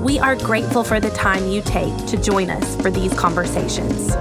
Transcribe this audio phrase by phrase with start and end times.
[0.00, 4.14] We are grateful for the time you take to join us for these conversations.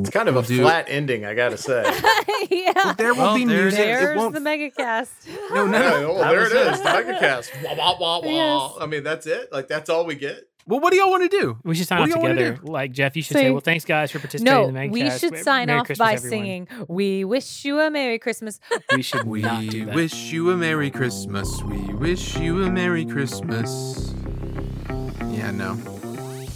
[0.00, 1.82] It's kind of a flat ending, I gotta say.
[2.50, 2.94] yeah.
[2.96, 3.78] There will Well, be there it music.
[3.78, 4.34] There's It won't.
[4.34, 5.08] the megacast.
[5.54, 6.12] no, no, no.
[6.16, 7.64] oh, there it is, the megacast.
[7.64, 8.24] Wah, wah, wah, wah.
[8.72, 8.72] Yes.
[8.80, 9.52] I mean, that's it.
[9.52, 10.49] Like that's all we get.
[10.70, 11.58] Well, what do y'all want to do?
[11.64, 12.60] We should sign What off do wanna together.
[12.62, 14.92] Like Jeff, you should say, "Well, thanks guys for participating No, in the Megacast.
[14.92, 18.60] we should Merry sign off Christmas, by everyone." singing "We wish you a Merry Christmas."
[18.94, 19.94] We should We not do that.
[19.96, 21.60] wish you a Merry Christmas.
[21.64, 24.14] We wish you a Merry Christmas.
[25.32, 25.76] Yeah, no.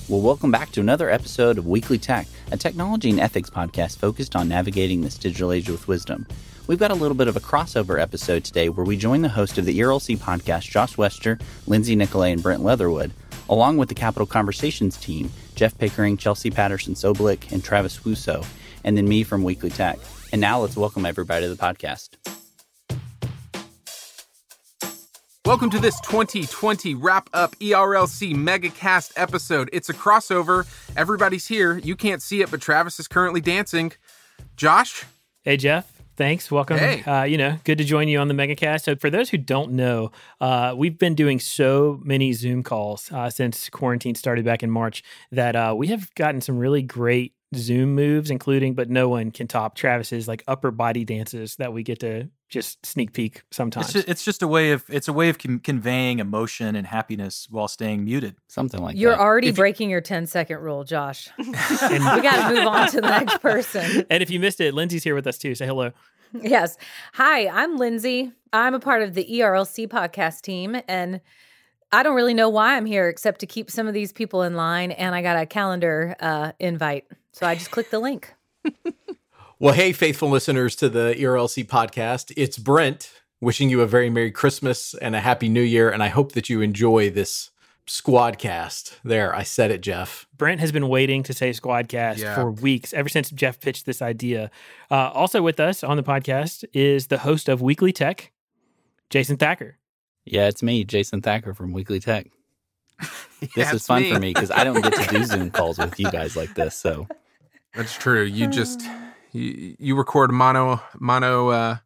[0.09, 4.37] Well, welcome back to another episode of Weekly Tech, a technology and ethics podcast focused
[4.37, 6.27] on navigating this digital age with wisdom.
[6.69, 9.59] We've got a little bit of a crossover episode today where we join the host
[9.59, 13.13] of the ERLC podcast, Josh Wester, Lindsay Nicolet, and Brent Leatherwood,
[13.49, 18.45] along with the Capitol Conversations team, Jeff Pickering, Chelsea Patterson Sobolik, and Travis Wussow,
[18.85, 19.99] and then me from Weekly Tech.
[20.33, 22.11] And now let's welcome everybody to the podcast.
[25.47, 29.69] Welcome to this 2020 wrap up ERLC Megacast episode.
[29.75, 30.67] It's a crossover.
[30.97, 31.77] Everybody's here.
[31.77, 33.93] You can't see it, but Travis is currently dancing.
[34.57, 35.05] Josh?
[35.43, 36.51] Hey Jeff, thanks.
[36.51, 36.79] Welcome.
[36.79, 37.03] Hey.
[37.03, 38.83] Uh, you know, good to join you on the Megacast.
[38.83, 43.31] So for those who don't know, uh, we've been doing so many Zoom calls uh,
[43.31, 47.95] since quarantine started back in March that uh, we have gotten some really great Zoom
[47.95, 52.01] moves, including, but no one can top Travis's like upper body dances that we get
[52.01, 53.87] to just sneak peek sometimes.
[53.87, 56.87] It's just, it's just a way of it's a way of con- conveying emotion and
[56.87, 58.37] happiness while staying muted.
[58.49, 59.01] Something like that.
[59.01, 61.29] You're already If you- breaking your 10 second rule, Josh.
[61.39, 64.07] we got to move on to the next person.
[64.11, 65.55] and if you missed it, Lindsay's here with us too.
[65.55, 65.91] Say hello.
[66.41, 66.77] Yes.
[67.15, 68.33] Hi, I'm Lindsay.
[68.53, 71.21] I'm a part of the ERLC podcast team, and
[71.93, 74.55] I don't really know why I'm here except to keep some of these people in
[74.55, 74.91] line.
[74.93, 78.33] And I got a calendar uh, invite, so I just clicked the link.
[79.65, 82.35] Well, hey, faithful listeners to the ERLC podcast.
[82.37, 83.11] It's Brent
[83.41, 85.89] wishing you a very Merry Christmas and a Happy New Year.
[85.89, 87.49] And I hope that you enjoy this
[87.87, 88.99] squadcast.
[89.05, 90.27] There, I said it, Jeff.
[90.37, 92.35] Brent has been waiting to say Squadcast Yeah.
[92.35, 94.51] for weeks, ever since Jeff pitched this idea.
[94.91, 98.33] Uh, also with us on the podcast is the host of Weekly Tech,
[99.09, 99.79] Jason Thacker.
[100.27, 102.27] Yeah, it's me, Jason Thacker from Weekly Tech.
[103.41, 104.13] This Yeah, is fun me.
[104.13, 106.77] for me because I don't get to do Zoom calls with you guys like this.
[106.77, 107.07] So
[107.75, 108.23] That's true.
[108.25, 108.83] You just
[109.35, 111.77] you, you record mono mono uh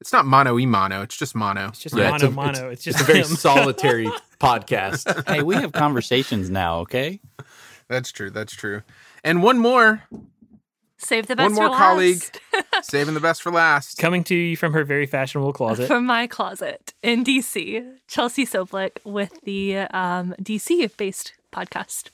[0.00, 1.68] it's not mono e mono, it's just mono.
[1.68, 2.68] It's just Yeah, mono it's a- mono.
[2.68, 5.26] It's, just It's a very solitary podcast.
[5.28, 7.18] hey, we have conversations now, okay?
[7.88, 8.28] That's true.
[8.28, 8.82] That's true.
[9.24, 10.02] And one more,
[10.98, 11.44] Save the best.
[11.46, 12.22] one more for colleague,
[12.74, 12.84] last.
[12.90, 13.96] saving the best for last.
[13.96, 15.86] coming to you from her very fashionable closet.
[15.86, 22.10] From my closet in DC, Chelsea Sobolik with the um, DC based podcast.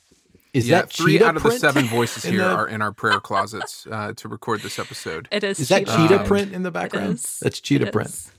[0.53, 2.83] Is yeah, that three cheetah out of the seven voices in here the- are in
[2.83, 5.29] our prayer closets uh, to record this episode.
[5.33, 5.59] It is.
[5.59, 7.15] Is that cheetah cheetah Um, print in the background?
[7.15, 7.39] is.
[7.41, 8.09] That's cheetah It print.
[8.11, 8.31] is.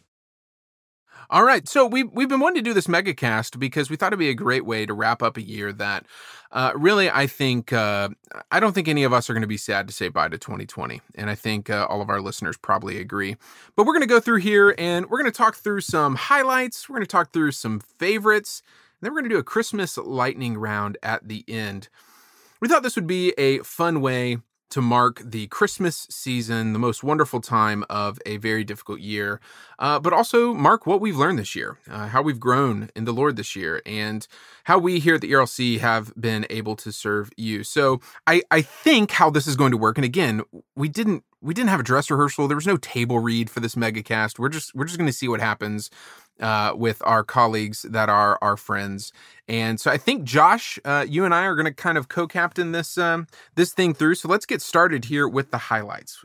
[1.29, 4.19] All right, so we we've been wanting to do this megacast because we thought it'd
[4.19, 6.05] be a great way to wrap up a year that
[6.51, 8.09] uh, really I think uh,
[8.51, 10.37] I don't think any of us are going to be sad to say bye to
[10.37, 13.37] 2020, and I think uh, all of our listeners probably agree.
[13.75, 16.87] But we're going to go through here and we're going to talk through some highlights.
[16.87, 18.71] We're going to talk through some favorites, and
[19.03, 21.89] then we're going to do a Christmas lightning round at the end.
[22.61, 24.37] We thought this would be a fun way
[24.73, 29.39] to mark the Christmas season, the most wonderful time of a very difficult year,
[29.77, 33.13] uh, but also mark what we've learned this year, uh, how we've grown in the
[33.13, 34.27] Lord this year, and
[34.63, 37.63] how we here at the ERLC have been able to serve you.
[37.63, 40.41] So I, I think how this is going to work, and again,
[40.75, 42.47] we didn't we didn't have a dress rehearsal.
[42.47, 44.39] There was no table read for this megacast.
[44.39, 45.91] We're just we're just going to see what happens
[46.39, 49.11] uh, with our colleagues that are our friends.
[49.47, 52.71] And so I think Josh, uh, you and I are going to kind of co-captain
[52.71, 54.15] this um, this thing through.
[54.15, 56.23] So let's get started here with the highlights.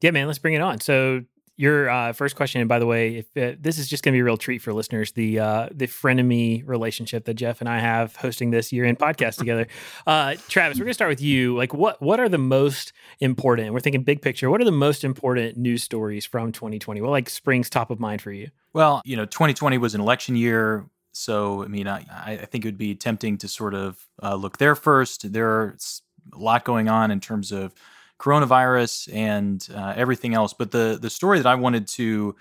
[0.00, 0.80] Yeah, man, let's bring it on.
[0.80, 1.22] So
[1.56, 4.16] your uh, first question, and by the way, if uh, this is just going to
[4.16, 7.78] be a real treat for listeners, the uh, the frenemy relationship that Jeff and I
[7.78, 9.66] have hosting this year in podcast together.
[10.06, 11.56] Uh, Travis, we're going to start with you.
[11.56, 13.72] Like, what what are the most important?
[13.72, 14.50] We're thinking big picture.
[14.50, 17.00] What are the most important news stories from 2020?
[17.00, 18.50] What like springs top of mind for you?
[18.72, 22.68] Well, you know, 2020 was an election year, so I mean, I, I think it
[22.68, 25.32] would be tempting to sort of uh, look there first.
[25.32, 27.74] There are s- a lot going on in terms of
[28.18, 30.54] coronavirus and uh, everything else.
[30.54, 32.36] But the the story that I wanted to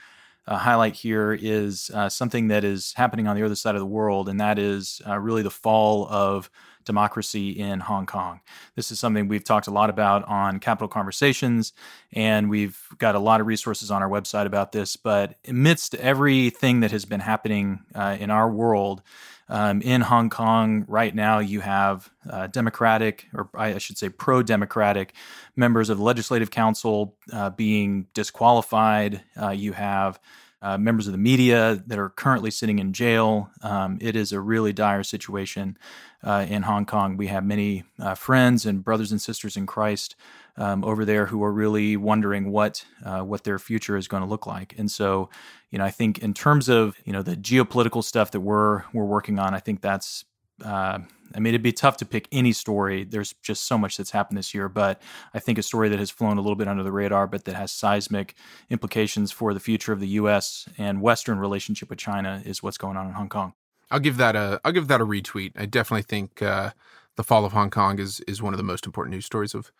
[0.47, 3.85] uh, highlight here is uh, something that is happening on the other side of the
[3.85, 6.49] world, and that is uh, really the fall of
[6.85, 8.41] democracy in Hong Kong.
[8.75, 11.73] This is something we've talked a lot about on Capitol Conversations,
[12.13, 14.95] and we've got a lot of resources on our website about this.
[14.95, 19.01] But amidst everything that has been happening uh, in our world,
[19.47, 24.41] um, in Hong Kong right now, you have uh, Democratic, or I should say pro
[24.41, 25.13] Democratic,
[25.55, 29.21] members of the Legislative Council uh, being disqualified.
[29.39, 30.19] Uh, you have
[30.61, 33.51] uh, members of the media that are currently sitting in jail.
[33.61, 35.77] Um, it is a really dire situation
[36.23, 37.17] uh, in Hong Kong.
[37.17, 40.15] We have many uh, friends and brothers and sisters in Christ
[40.57, 44.29] um, over there who are really wondering what uh, what their future is going to
[44.29, 44.75] look like.
[44.77, 45.29] And so,
[45.71, 49.05] you know, I think in terms of you know the geopolitical stuff that we're we're
[49.05, 50.25] working on, I think that's
[50.63, 50.99] uh,
[51.33, 53.03] I mean, it'd be tough to pick any story.
[53.03, 55.01] There's just so much that's happened this year, but
[55.33, 57.55] I think a story that has flown a little bit under the radar, but that
[57.55, 58.35] has seismic
[58.69, 60.69] implications for the future of the U.S.
[60.77, 63.53] and Western relationship with China is what's going on in Hong Kong.
[63.91, 65.51] I'll give that a I'll give that a retweet.
[65.55, 66.71] I definitely think uh,
[67.15, 69.71] the fall of Hong Kong is is one of the most important news stories of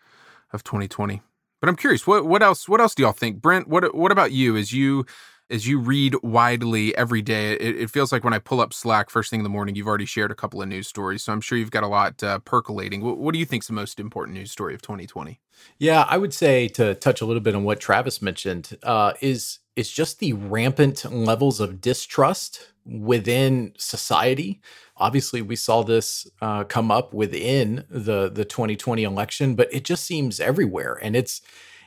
[0.52, 1.22] of 2020.
[1.60, 3.68] But I'm curious, what what else what else do y'all think, Brent?
[3.68, 4.56] What what about you?
[4.56, 5.06] As you
[5.50, 9.10] as you read widely every day, it, it, feels like when I pull up Slack
[9.10, 11.22] first thing in the morning, you've already shared a couple of news stories.
[11.22, 13.00] So I'm sure you've got a lot uh, percolating.
[13.00, 15.40] What, what do you think is the most important news story of 2020?
[15.78, 19.60] Yeah, I would say to touch a little bit on what Travis mentioned uh, is
[19.76, 24.60] is just the rampant levels of distrust within society.
[24.98, 30.04] Obviously, we saw this uh, come up within the the 2020 election, but it just
[30.04, 31.42] seems everywhere, and it's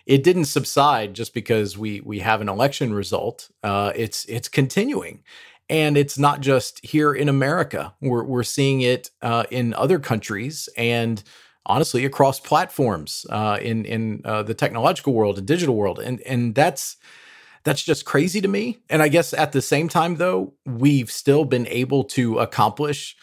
[0.05, 3.49] it didn't subside just because we we have an election result.
[3.63, 5.23] Uh, it's it's continuing,
[5.69, 7.93] and it's not just here in America.
[8.01, 11.23] We're we're seeing it uh, in other countries and
[11.65, 16.55] honestly across platforms uh, in in uh, the technological world and digital world, and and
[16.55, 16.97] that's
[17.63, 18.79] that's just crazy to me.
[18.89, 23.15] And I guess at the same time, though, we've still been able to accomplish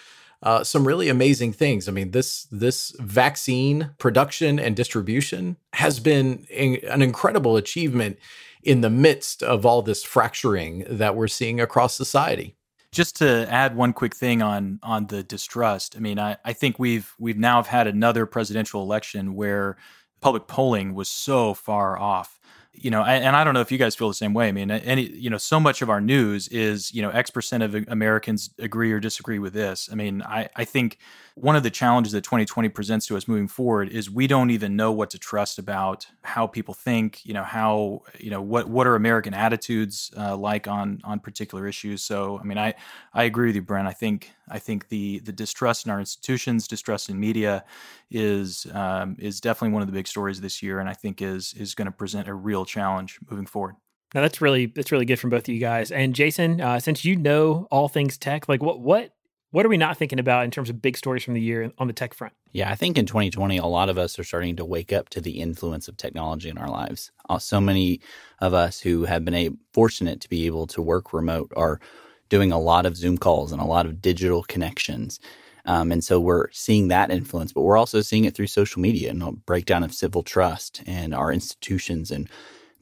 [0.43, 1.89] uh, some really amazing things.
[1.89, 8.19] I mean, this this vaccine production and distribution has been in, an incredible achievement
[8.63, 12.57] in the midst of all this fracturing that we're seeing across society.
[12.93, 16.79] Just to add one quick thing on on the distrust, I mean, I, I think
[16.79, 19.77] we've we've now had another presidential election where
[20.21, 22.36] public polling was so far off
[22.79, 24.49] you know, and I don't know if you guys feel the same way.
[24.49, 27.63] I mean, any, you know, so much of our news is, you know, X percent
[27.63, 29.89] of Americans agree or disagree with this.
[29.91, 30.99] I mean, I, I think
[31.35, 34.77] one of the challenges that 2020 presents to us moving forward is we don't even
[34.77, 38.87] know what to trust about how people think, you know, how, you know, what, what
[38.87, 42.03] are American attitudes uh, like on, on particular issues.
[42.03, 42.75] So, I mean, I,
[43.13, 43.89] I agree with you, Brent.
[43.89, 47.65] I think, I think the, the distrust in our institutions, distrust in media
[48.11, 50.79] is, um, is definitely one of the big stories this year.
[50.81, 53.77] And I think is, is going to present a real challenge moving forward.
[54.15, 55.91] Now that's really that's really good from both of you guys.
[55.91, 59.13] And Jason, uh, since you know all things tech, like what what
[59.51, 61.87] what are we not thinking about in terms of big stories from the year on
[61.87, 62.35] the tech front?
[62.53, 65.21] Yeah, I think in 2020, a lot of us are starting to wake up to
[65.21, 67.11] the influence of technology in our lives.
[67.29, 68.01] Uh, so many
[68.41, 71.81] of us who have been a, fortunate to be able to work remote are
[72.29, 75.21] doing a lot of Zoom calls and a lot of digital connections.
[75.67, 79.11] Um, and so we're seeing that influence, but we're also seeing it through social media
[79.11, 82.29] and a breakdown of civil trust and our institutions and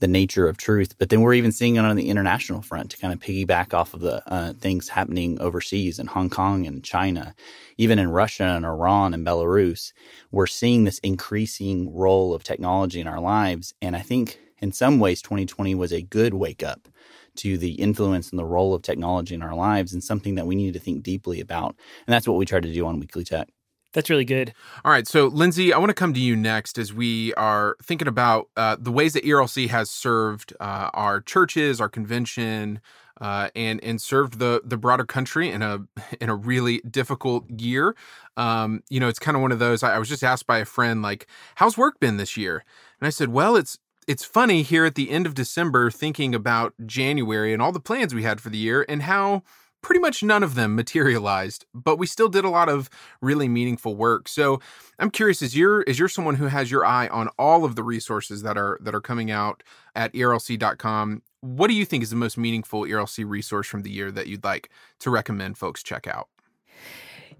[0.00, 0.98] the nature of truth.
[0.98, 3.94] But then we're even seeing it on the international front to kind of piggyback off
[3.94, 7.34] of the uh, things happening overseas in Hong Kong and China,
[7.78, 9.92] even in Russia and Iran and Belarus.
[10.30, 13.72] We're seeing this increasing role of technology in our lives.
[13.80, 16.88] And I think in some ways, 2020 was a good wake up
[17.36, 20.54] to the influence and the role of technology in our lives and something that we
[20.54, 21.76] need to think deeply about.
[22.06, 23.48] And that's what we try to do on Weekly Tech.
[23.94, 24.52] That's really good.
[24.84, 25.06] All right.
[25.06, 28.76] So, Lindsay, I want to come to you next as we are thinking about uh,
[28.78, 32.80] the ways that ERLC has served uh, our churches, our convention,
[33.20, 35.86] uh, and and served the the broader country in a
[36.20, 37.94] in a really difficult year.
[38.36, 39.84] Um, you know, it's kind of one of those.
[39.84, 42.64] I, I was just asked by a friend, like, "How's work been this year?"
[43.00, 46.74] And I said, "Well, it's it's funny here at the end of December, thinking about
[46.86, 49.42] January and all the plans we had for the year, and how."
[49.84, 52.88] pretty much none of them materialized, but we still did a lot of
[53.20, 54.26] really meaningful work.
[54.28, 54.60] So
[54.98, 57.84] I'm curious, is you're is you're someone who has your eye on all of the
[57.84, 59.62] resources that are that are coming out
[59.94, 61.22] at ERLC.com?
[61.42, 64.42] What do you think is the most meaningful ERLC resource from the year that you'd
[64.42, 64.70] like
[65.00, 66.28] to recommend folks check out?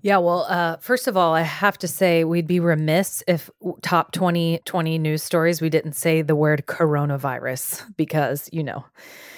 [0.05, 3.49] Yeah, well, uh, first of all, I have to say we'd be remiss if
[3.81, 8.85] top 2020 news stories we didn't say the word coronavirus because, you know,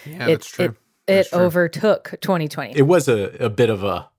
[0.04, 0.76] yeah, it, that's true.
[1.06, 2.73] It, it overtook 2020.
[2.76, 4.11] It was a, a bit of a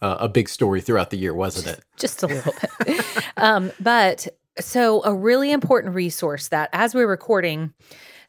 [0.00, 1.84] uh, a big story throughout the year, wasn't it?
[1.98, 2.54] Just a little
[2.86, 3.04] bit.
[3.36, 4.26] um, but
[4.58, 7.74] So, a really important resource that, as we're recording,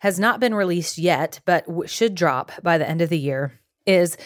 [0.02, 3.61] has not been released yet, but w- should drop by the end of the year
[3.86, 4.18] is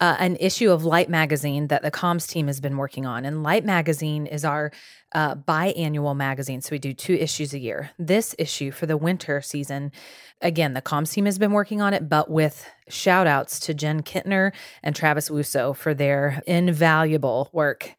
[0.00, 3.24] uh, an issue of Light Magazine that the comms team has been working on.
[3.24, 4.72] And Light Magazine is our
[5.12, 6.60] uh, biannual magazine.
[6.62, 7.90] So we do two issues a year.
[7.98, 9.92] This issue for the winter season,
[10.40, 14.02] again, the comms team has been working on it, but with shout outs to Jen
[14.02, 17.96] Kintner and Travis Wussow for their invaluable work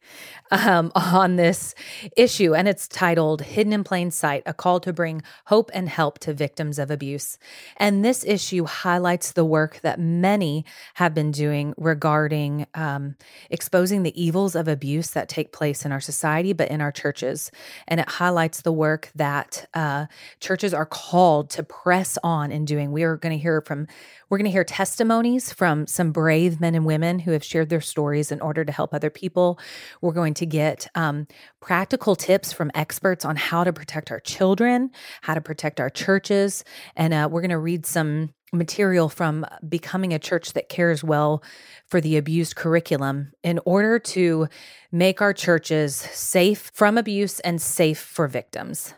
[0.52, 1.74] um, on this
[2.16, 2.54] issue.
[2.54, 6.32] And it's titled Hidden in Plain Sight A Call to Bring Hope and Help to
[6.32, 7.38] Victims of Abuse.
[7.76, 13.16] And this issue highlights the work that many have been doing regarding um,
[13.50, 17.50] exposing the evils of abuse that take place in our society, but in our churches.
[17.88, 20.06] And it highlights the work that uh,
[20.40, 22.92] churches are called to press on in doing.
[22.92, 23.86] We are going to hear from
[24.28, 27.80] we're going to hear testimonies from some brave men and women who have shared their
[27.80, 29.56] stories in order to help other people.
[30.00, 31.28] We're going to get um,
[31.60, 36.64] practical tips from experts on how to protect our children, how to protect our churches,
[36.96, 41.44] and uh, we're going to read some material from becoming a church that cares well
[41.86, 44.48] for the abused curriculum in order to
[44.90, 48.94] make our churches safe from abuse and safe for victims.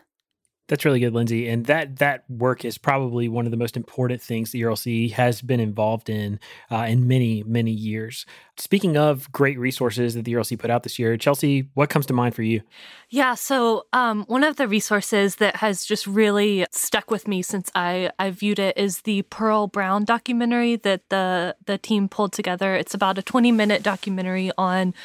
[0.67, 1.47] That's really good, Lindsay.
[1.47, 5.41] And that that work is probably one of the most important things the ERLC has
[5.43, 6.39] been involved in
[6.71, 8.25] uh, in many many years.
[8.57, 12.13] Speaking of great resources that the ERLC put out this year, Chelsea, what comes to
[12.13, 12.61] mind for you?
[13.09, 17.69] Yeah, so um, one of the resources that has just really stuck with me since
[17.75, 22.73] I I viewed it is the Pearl Brown documentary that the the team pulled together.
[22.73, 24.95] It's about a 20 minute documentary on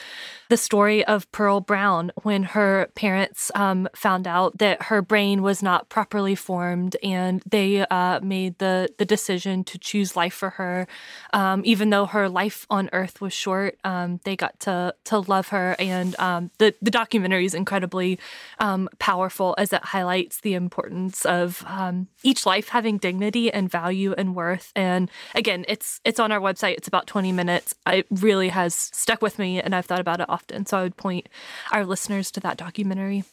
[0.51, 5.63] the story of Pearl Brown when her parents um, found out that her brain was
[5.63, 10.89] not properly formed, and they uh, made the the decision to choose life for her,
[11.33, 13.79] um, even though her life on Earth was short.
[13.85, 18.19] Um, they got to to love her, and um, the the documentary is incredibly
[18.59, 24.15] um, powerful as it highlights the importance of um, each life having dignity and value
[24.19, 24.73] and worth.
[24.75, 26.75] And again, it's it's on our website.
[26.75, 27.73] It's about twenty minutes.
[27.87, 30.67] It really has stuck with me, and I've thought about it often often.
[30.67, 31.29] So I would point
[31.73, 33.25] our listeners to that documentary.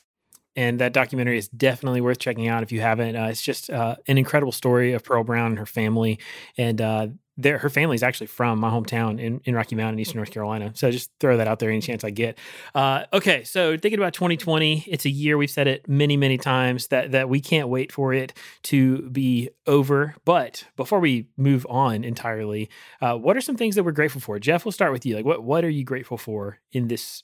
[0.56, 3.16] And that documentary is definitely worth checking out if you haven't.
[3.16, 6.20] Uh, it's just uh, an incredible story of Pearl Brown and her family.
[6.58, 7.08] And uh,
[7.44, 10.72] her family is actually from my hometown in, in Rocky Mountain, Eastern North Carolina.
[10.76, 12.38] So just throw that out there any chance I get.
[12.74, 16.88] Uh, okay, so thinking about 2020, it's a year we've said it many, many times
[16.88, 20.16] that that we can't wait for it to be over.
[20.26, 22.70] But before we move on entirely,
[23.02, 24.40] uh, what are some things that we're grateful for?
[24.40, 25.16] Jeff, we'll start with you.
[25.16, 27.24] Like, what what are you grateful for in this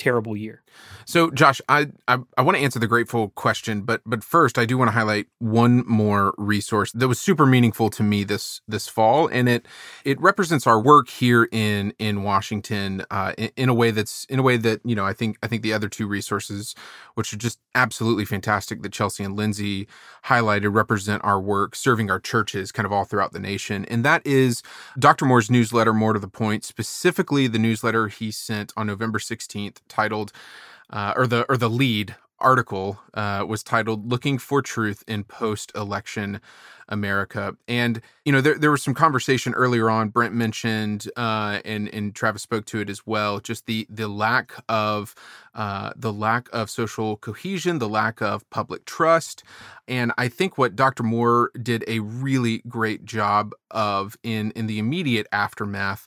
[0.00, 0.62] terrible year.
[1.04, 4.64] So, Josh, I I, I want to answer the grateful question, but but first, I
[4.64, 8.88] do want to highlight one more resource that was super meaningful to me this this
[8.88, 9.66] fall, and it
[10.04, 14.38] it represents our work here in in Washington uh, in, in, a way that's in
[14.38, 16.74] a way that you know I think I think the other two resources,
[17.14, 19.86] which are just absolutely fantastic, that Chelsea and Lindsay
[20.26, 24.24] highlighted, represent our work serving our churches kind of all throughout the nation, and that
[24.24, 24.62] is
[24.98, 25.24] Dr.
[25.26, 30.32] Moore's newsletter, Moore to the Point, specifically the newsletter he sent on November sixteenth titled,
[30.88, 36.40] uh, or the or the lead article uh, was titled "Looking for Truth in Post-Election
[36.88, 40.08] America." And you know, there there was some conversation earlier on.
[40.08, 43.40] Brent mentioned, uh, and and Travis spoke to it as well.
[43.40, 45.14] Just the the lack of
[45.54, 49.42] uh, the lack of social cohesion, the lack of public trust,
[49.88, 51.02] and I think what Dr.
[51.02, 56.06] Moore did a really great job of in in the immediate aftermath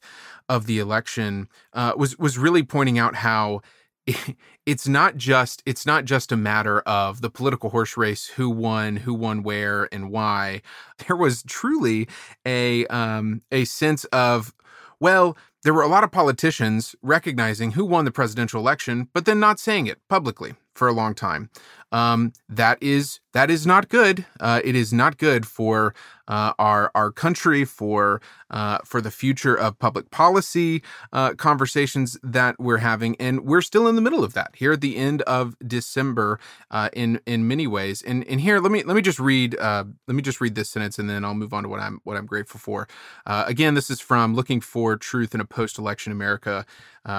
[0.50, 3.62] of the election uh, was was really pointing out how
[4.66, 8.98] it's not just it's not just a matter of the political horse race who won
[8.98, 10.62] who won where and why.
[11.08, 12.08] There was truly
[12.46, 14.54] a um a sense of
[15.00, 19.40] well there were a lot of politicians recognizing who won the presidential election but then
[19.40, 21.50] not saying it publicly for a long time
[21.94, 24.26] um, that is that is not good.
[24.40, 25.94] Uh, it is not good for
[26.28, 30.82] uh, our our country, for uh, for the future of public policy
[31.12, 34.82] uh, conversations that we're having, and we're still in the middle of that here at
[34.82, 36.40] the end of December
[36.72, 38.02] uh, in in many ways.
[38.02, 40.70] And and here, let me let me just read uh, let me just read this
[40.70, 42.88] sentence, and then I'll move on to what I'm what I'm grateful for.
[43.26, 46.66] again, this is from "Looking for Truth in a Post-Election America"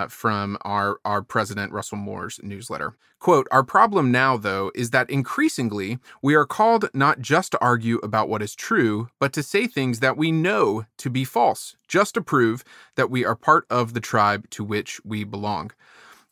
[0.09, 2.95] from our our president Russell Moore's newsletter.
[3.19, 7.99] Quote: Our problem now, though, is that increasingly we are called not just to argue
[7.99, 12.15] about what is true, but to say things that we know to be false, just
[12.15, 12.65] to prove
[12.97, 15.71] that we are part of the tribe to which we belong.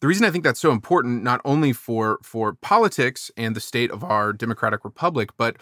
[0.01, 3.91] The reason I think that's so important, not only for, for politics and the state
[3.91, 5.57] of our democratic republic, but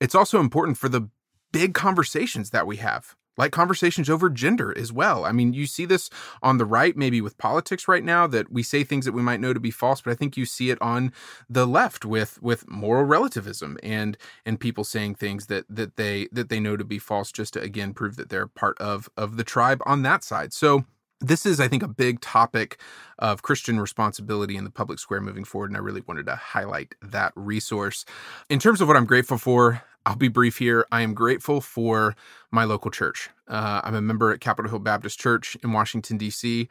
[0.00, 1.08] it's also important for the
[1.52, 5.24] big conversations that we have like conversations over gender as well.
[5.24, 6.10] I mean, you see this
[6.42, 9.40] on the right, maybe with politics right now, that we say things that we might
[9.40, 11.12] know to be false, but I think you see it on
[11.48, 16.50] the left with with moral relativism and and people saying things that that they that
[16.50, 19.44] they know to be false just to again prove that they're part of of the
[19.44, 20.52] tribe on that side.
[20.52, 20.84] So
[21.20, 22.80] this is, I think, a big topic
[23.18, 26.94] of Christian responsibility in the public square moving forward, and I really wanted to highlight
[27.02, 28.04] that resource.
[28.48, 30.86] In terms of what I'm grateful for, I'll be brief here.
[30.90, 32.16] I am grateful for
[32.50, 33.28] my local church.
[33.46, 36.66] Uh, I'm a member at Capitol Hill Baptist Church in Washington, D.C.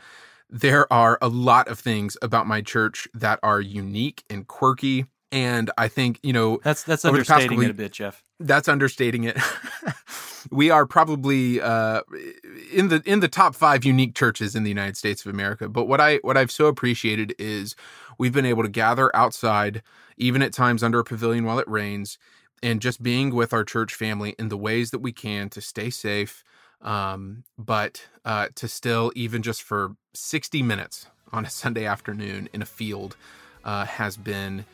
[0.49, 5.05] There are a lot of things about my church that are unique and quirky.
[5.31, 8.23] And I think, you know, that's that's understating it a bit, Jeff.
[8.39, 9.37] That's understating it.
[10.51, 12.01] we are probably uh,
[12.73, 15.69] in the in the top five unique churches in the United States of America.
[15.69, 17.75] But what I what I've so appreciated is
[18.17, 19.83] we've been able to gather outside,
[20.17, 22.17] even at times under a pavilion while it rains,
[22.63, 25.89] and just being with our church family in the ways that we can to stay
[25.89, 26.43] safe,
[26.81, 32.61] um, but uh, to still, even just for 60 minutes on a Sunday afternoon in
[32.61, 33.15] a field,
[33.63, 34.65] uh, has been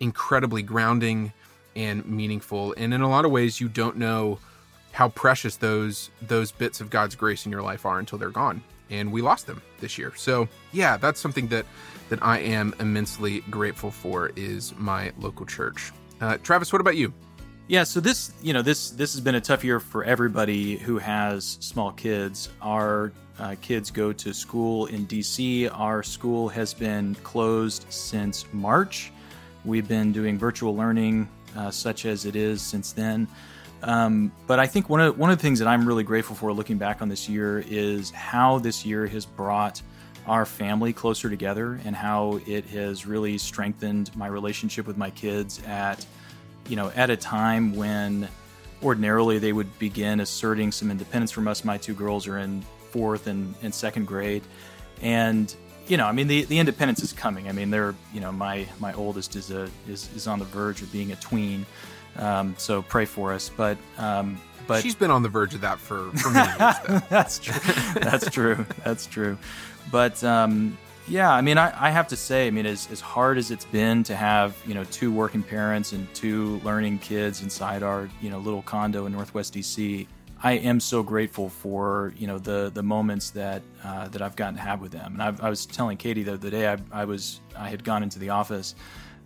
[0.00, 1.32] incredibly grounding
[1.74, 2.74] and meaningful.
[2.76, 4.38] And in a lot of ways, you don't know
[4.92, 8.62] how precious those those bits of God's grace in your life are until they're gone.
[8.90, 10.12] And we lost them this year.
[10.16, 11.64] So yeah, that's something that
[12.10, 15.92] that I am immensely grateful for is my local church.
[16.20, 17.12] Uh, Travis, what about you?
[17.72, 20.98] Yeah, so this, you know, this this has been a tough year for everybody who
[20.98, 22.50] has small kids.
[22.60, 25.70] Our uh, kids go to school in DC.
[25.72, 29.10] Our school has been closed since March.
[29.64, 31.26] We've been doing virtual learning,
[31.56, 33.26] uh, such as it is since then.
[33.82, 36.52] Um, but I think one of one of the things that I'm really grateful for,
[36.52, 39.80] looking back on this year, is how this year has brought
[40.26, 45.62] our family closer together, and how it has really strengthened my relationship with my kids
[45.66, 46.04] at
[46.68, 48.28] you know, at a time when
[48.82, 51.64] ordinarily they would begin asserting some independence from us.
[51.64, 54.42] My two girls are in fourth and, and second grade.
[55.00, 55.54] And,
[55.86, 57.48] you know, I mean, the, the independence is coming.
[57.48, 60.82] I mean, they're, you know, my, my oldest is a, is, is on the verge
[60.82, 61.66] of being a tween.
[62.16, 63.48] Um, so pray for us.
[63.48, 67.02] But, um, but she's been on the verge of that for, for many years.
[67.08, 67.54] That's true.
[67.94, 68.66] That's true.
[68.84, 69.38] That's true.
[69.90, 70.76] But, um,
[71.08, 73.64] yeah, I mean, I, I have to say, I mean, as, as hard as it's
[73.64, 78.30] been to have, you know, two working parents and two learning kids inside our, you
[78.30, 80.06] know, little condo in Northwest DC,
[80.44, 84.54] I am so grateful for, you know, the the moments that uh, that I've gotten
[84.56, 85.14] to have with them.
[85.14, 88.02] And I've, i was telling Katie the other day, I, I, was I had gone
[88.02, 88.74] into the office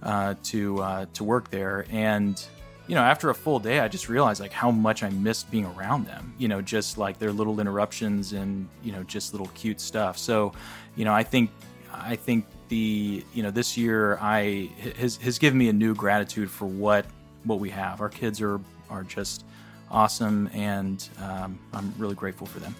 [0.03, 2.43] uh, to uh, to work there, and
[2.87, 5.65] you know, after a full day, I just realized like how much I missed being
[5.65, 6.35] around them.
[6.39, 10.19] You know, just like their little interruptions and you know, just little cute stuff.
[10.19, 10.53] So,
[10.97, 11.51] you know, I think
[11.93, 16.51] I think the you know this year I has has given me a new gratitude
[16.51, 17.07] for what
[17.45, 18.01] what we have.
[18.01, 19.45] Our kids are are just
[19.91, 22.75] awesome, and um, I'm really grateful for them.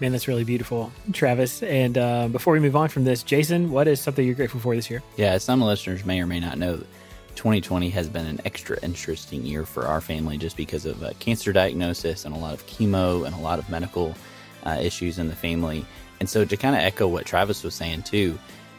[0.00, 1.62] Man, that's really beautiful, Travis.
[1.64, 4.76] And uh, before we move on from this, Jason, what is something you're grateful for
[4.76, 5.02] this year?
[5.16, 6.80] Yeah, some listeners may or may not know.
[7.34, 11.52] 2020 has been an extra interesting year for our family just because of a cancer
[11.52, 14.16] diagnosis and a lot of chemo and a lot of medical
[14.66, 15.86] uh, issues in the family.
[16.20, 18.32] And so, to kind of echo what Travis was saying too,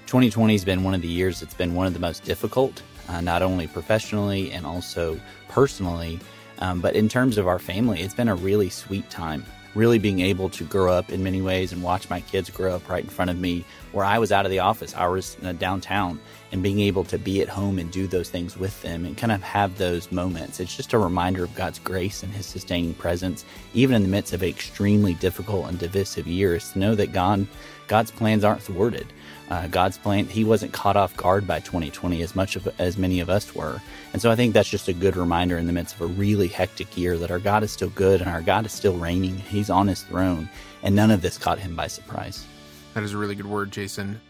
[0.05, 3.21] 2020 has been one of the years that's been one of the most difficult, uh,
[3.21, 6.19] not only professionally and also personally,
[6.59, 9.45] um, but in terms of our family, it's been a really sweet time.
[9.75, 12.89] Really being able to grow up in many ways and watch my kids grow up
[12.89, 16.19] right in front of me, where I was out of the office, I was downtown,
[16.51, 19.31] and being able to be at home and do those things with them and kind
[19.31, 20.59] of have those moments.
[20.59, 24.33] It's just a reminder of God's grace and His sustaining presence, even in the midst
[24.33, 27.47] of extremely difficult and divisive years, to know that God,
[27.87, 29.13] God's plans aren't thwarted.
[29.49, 33.19] Uh, God's plan, He wasn't caught off guard by 2020 as much of, as many
[33.19, 33.81] of us were.
[34.13, 36.47] And so I think that's just a good reminder in the midst of a really
[36.47, 39.37] hectic year that our God is still good and our God is still reigning.
[39.37, 40.49] He's on His throne,
[40.83, 42.45] and none of this caught Him by surprise.
[42.93, 44.21] That is a really good word, Jason.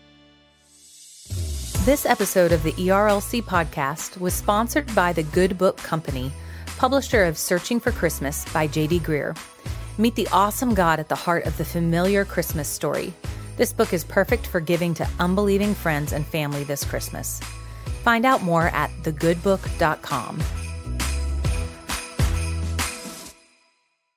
[1.86, 6.32] This episode of the ERLC podcast was sponsored by the Good Book Company,
[6.78, 9.00] publisher of Searching for Christmas by J.D.
[9.00, 9.38] Greear.
[9.98, 13.14] Meet the awesome God at the heart of the familiar Christmas story.
[13.60, 17.42] This book is perfect for giving to unbelieving friends and family this Christmas.
[18.04, 20.42] Find out more at thegoodbook.com.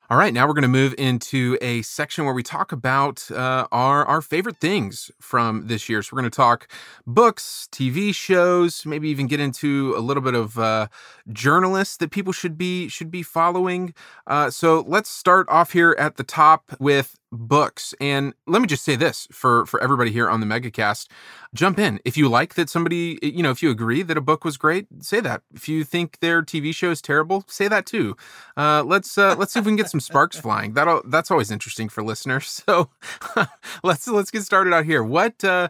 [0.09, 3.67] All right, now we're going to move into a section where we talk about uh,
[3.73, 6.03] our our favorite things from this year.
[6.03, 6.71] So we're going to talk
[7.05, 10.87] books, TV shows, maybe even get into a little bit of uh,
[11.33, 13.93] journalists that people should be should be following.
[14.25, 17.95] Uh, so let's start off here at the top with books.
[18.01, 21.09] And let me just say this for for everybody here on the MegaCast,
[21.55, 21.99] jump in.
[22.05, 24.87] If you like that somebody, you know, if you agree that a book was great,
[25.01, 25.43] say that.
[25.55, 28.17] If you think their TV show is terrible, say that too.
[28.57, 30.75] Uh, let's uh, let's see if we can get some sparks flying.
[30.75, 32.63] That that's always interesting for listeners.
[32.73, 32.91] So
[33.83, 35.03] let's let's get started out here.
[35.03, 35.69] What uh,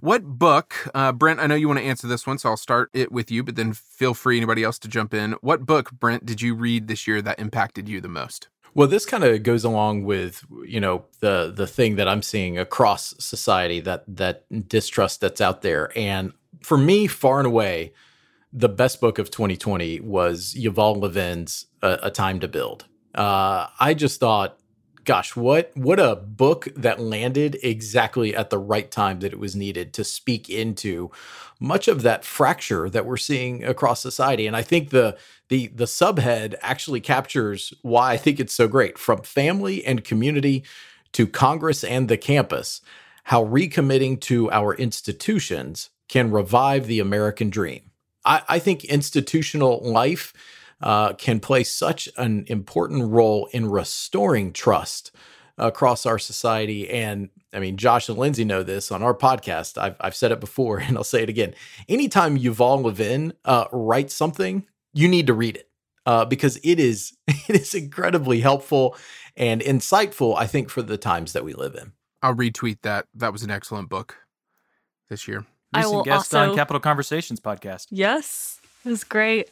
[0.00, 1.40] what book, uh, Brent?
[1.40, 3.42] I know you want to answer this one, so I'll start it with you.
[3.42, 5.32] But then feel free anybody else to jump in.
[5.40, 8.48] What book, Brent, did you read this year that impacted you the most?
[8.74, 12.58] Well, this kind of goes along with you know the the thing that I'm seeing
[12.58, 17.92] across society that that distrust that's out there, and for me, far and away,
[18.52, 23.94] the best book of 2020 was Yuval Levin's "A, a Time to Build." Uh, I
[23.94, 24.58] just thought,
[25.04, 29.54] gosh, what what a book that landed exactly at the right time that it was
[29.54, 31.12] needed to speak into
[31.60, 34.46] much of that fracture that we're seeing across society.
[34.46, 35.16] And I think the
[35.48, 40.64] the the subhead actually captures why I think it's so great from family and community
[41.12, 42.80] to Congress and the campus,
[43.24, 47.90] how recommitting to our institutions can revive the American dream.
[48.24, 50.32] I, I think institutional life
[50.82, 55.12] uh, can play such an important role in restoring trust
[55.56, 56.90] across our society.
[56.90, 59.78] And I mean, Josh and Lindsay know this on our podcast.
[59.78, 61.54] I've, I've said it before and I'll say it again.
[61.88, 65.68] Anytime Yuval Levin uh, writes something, you need to read it
[66.06, 68.96] uh, because it is it is incredibly helpful
[69.36, 70.36] and insightful.
[70.36, 71.92] I think for the times that we live in.
[72.22, 73.06] I'll retweet that.
[73.14, 74.16] That was an excellent book
[75.10, 75.44] this year.
[75.74, 77.88] Recent I will guest also, on Capitol Conversations podcast.
[77.90, 78.60] Yes.
[78.84, 79.48] It was great.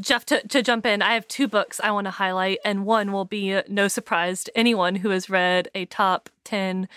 [0.00, 3.12] Jeff, to, to jump in, I have two books I want to highlight, and one
[3.12, 6.88] will be no surprise to anyone who has read a top 10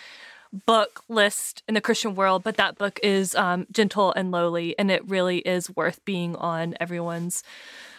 [0.66, 4.90] book list in the Christian world, but that book is um, Gentle and Lowly, and
[4.90, 7.44] it really is worth being on everyone's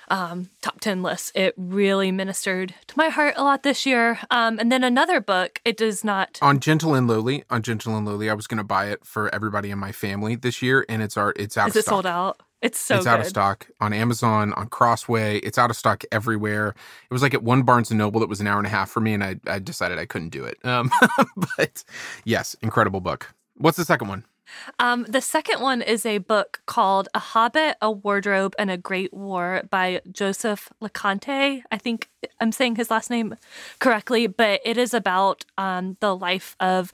[0.08, 1.32] um, top 10 list.
[1.34, 4.20] It really ministered to my heart a lot this year.
[4.30, 6.38] Um, and then another book, it does not.
[6.42, 9.34] On Gentle and Lowly, on Gentle and Lowly, I was going to buy it for
[9.34, 11.92] everybody in my family this year, and it's our it's out Is of it stock.
[11.92, 12.40] sold out?
[12.62, 13.10] It's so it's good.
[13.10, 15.38] out of stock on Amazon, on Crossway.
[15.38, 16.68] It's out of stock everywhere.
[16.68, 18.90] It was like at one Barnes and Noble that was an hour and a half
[18.90, 20.56] for me, and I, I decided I couldn't do it.
[20.64, 20.90] Um,
[21.36, 21.84] but
[22.24, 23.34] yes, incredible book.
[23.56, 24.24] What's the second one?
[24.78, 29.12] Um, the second one is a book called A Hobbit, a Wardrobe, and a Great
[29.12, 31.62] War by Joseph Loconte.
[31.70, 32.08] I think
[32.40, 33.36] I'm saying his last name
[33.78, 36.92] correctly, but it is about um, the life of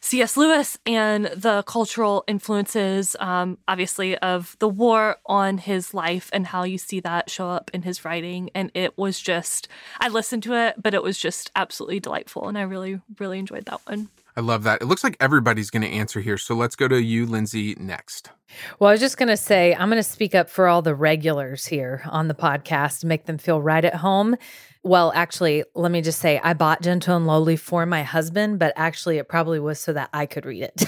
[0.00, 0.36] C.S.
[0.36, 6.62] Lewis and the cultural influences, um, obviously, of the war on his life and how
[6.62, 8.50] you see that show up in his writing.
[8.54, 9.68] And it was just,
[10.00, 12.48] I listened to it, but it was just absolutely delightful.
[12.48, 14.08] And I really, really enjoyed that one.
[14.38, 14.80] I love that.
[14.80, 16.38] It looks like everybody's going to answer here.
[16.38, 18.30] So let's go to you, Lindsay, next.
[18.78, 20.94] Well, I was just going to say, I'm going to speak up for all the
[20.94, 24.36] regulars here on the podcast, make them feel right at home.
[24.84, 28.72] Well, actually, let me just say, I bought Gentle and Lowly for my husband, but
[28.76, 30.80] actually, it probably was so that I could read it.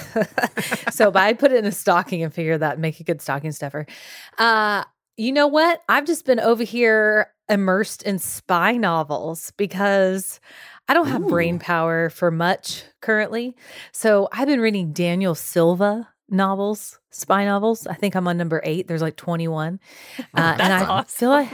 [0.93, 3.51] so, but I put it in a stocking and figured that make a good stocking
[3.51, 3.85] stuffer.
[4.37, 4.85] Uh,
[5.17, 5.81] you know what?
[5.89, 10.39] I've just been over here immersed in spy novels because
[10.91, 13.55] I don't have brain power for much currently.
[13.93, 17.87] So I've been reading Daniel Silva novels, spy novels.
[17.87, 18.89] I think I'm on number eight.
[18.89, 19.79] There's like 21.
[20.33, 21.07] Uh, and I awesome.
[21.07, 21.49] feel like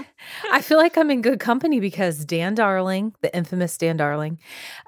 [0.51, 4.39] I feel like I'm in good company because Dan Darling, the infamous Dan Darling,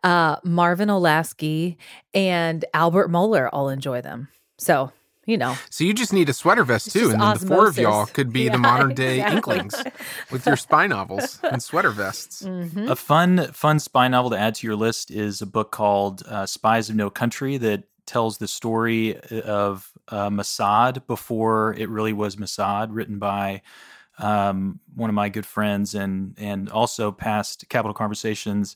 [0.04, 1.78] uh, Marvin Olasky,
[2.16, 4.30] and Albert Mohler all enjoy them.
[4.58, 4.92] So,
[5.30, 7.68] you know, So you just need a sweater vest It's too, and then the four
[7.68, 9.36] of y'all could be Yeah, the modern day exactly.
[9.60, 9.84] Inklings
[10.32, 12.44] with your spy novels and sweater vests.
[12.44, 12.90] Mhm.
[12.90, 16.46] A fun, fun spy novel to add to your list is a book called uh,
[16.46, 22.38] "Spies of No Country" that tells the story of uh, Mossad before it really was
[22.38, 23.62] Mossad, written by
[24.18, 28.76] um, one of my good friends and and also past Capitol Conversations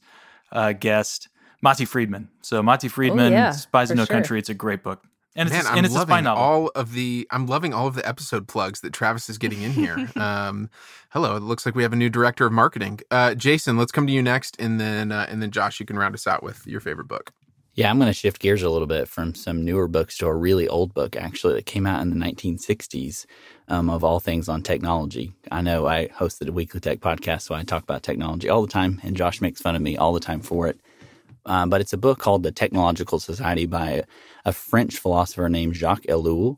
[0.52, 1.30] uh, guest
[1.62, 2.30] Matti Friedman.
[2.42, 4.16] So Matti Friedman, yeah, "Spies of No sure.
[4.16, 5.04] Country." It's a great book,
[5.36, 6.44] and Man, it's a, I'm and it's a spy loving novel.
[6.44, 7.28] all of the.
[7.32, 10.10] I'm loving all of the episode plugs that Travis is getting in here.
[10.16, 10.70] um,
[11.10, 13.00] hello, it looks like we have a new director of marketing.
[13.10, 15.98] Uh, Jason, let's come to you next, and then uh, and then Josh, you can
[15.98, 17.32] round us out with your favorite book.
[17.76, 20.36] Yeah, I'm going to shift gears a little bit from some newer books to a
[20.36, 23.26] really old book, actually, that came out in the 1960s
[23.68, 25.34] um, of all things on technology.
[25.50, 28.72] I know I hosted a weekly tech podcast, so I talk about technology all the
[28.72, 30.80] time, and Josh makes fun of me all the time for it.
[31.46, 34.04] Um, but it's a book called The Technological Society by
[34.46, 36.58] a French philosopher named Jacques Ellul.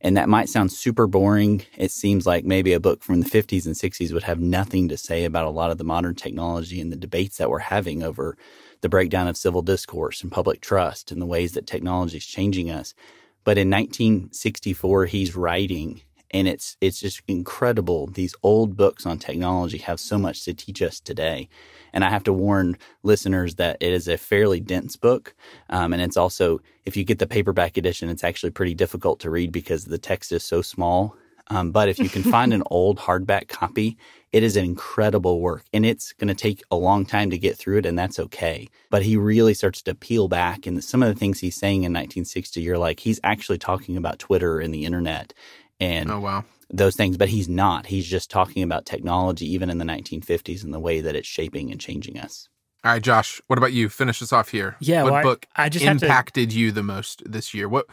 [0.00, 1.64] And that might sound super boring.
[1.76, 4.96] It seems like maybe a book from the 50s and 60s would have nothing to
[4.96, 8.36] say about a lot of the modern technology and the debates that we're having over
[8.82, 12.70] the breakdown of civil discourse and public trust and the ways that technology is changing
[12.70, 12.94] us.
[13.42, 16.02] But in 1964, he's writing
[16.36, 18.08] and it's it's just incredible.
[18.08, 21.48] These old books on technology have so much to teach us today,
[21.92, 25.34] and I have to warn listeners that it is a fairly dense book,
[25.70, 29.30] um, and it's also if you get the paperback edition, it's actually pretty difficult to
[29.30, 31.16] read because the text is so small.
[31.48, 33.96] Um, but if you can find an old hardback copy,
[34.32, 37.56] it is an incredible work and it's going to take a long time to get
[37.56, 38.68] through it, and that's okay.
[38.90, 41.92] But he really starts to peel back, and some of the things he's saying in
[41.92, 45.32] 1960, you're like, he's actually talking about Twitter and the internet
[45.80, 46.44] and Oh wow.
[46.70, 47.86] those things, but he's not.
[47.86, 51.70] He's just talking about technology, even in the 1950s, and the way that it's shaping
[51.70, 52.48] and changing us.
[52.84, 53.40] All right, Josh.
[53.48, 53.88] What about you?
[53.88, 54.76] Finish us off here.
[54.80, 57.68] Yeah, What well, book I just have to- impacted you the most this year?
[57.68, 57.86] What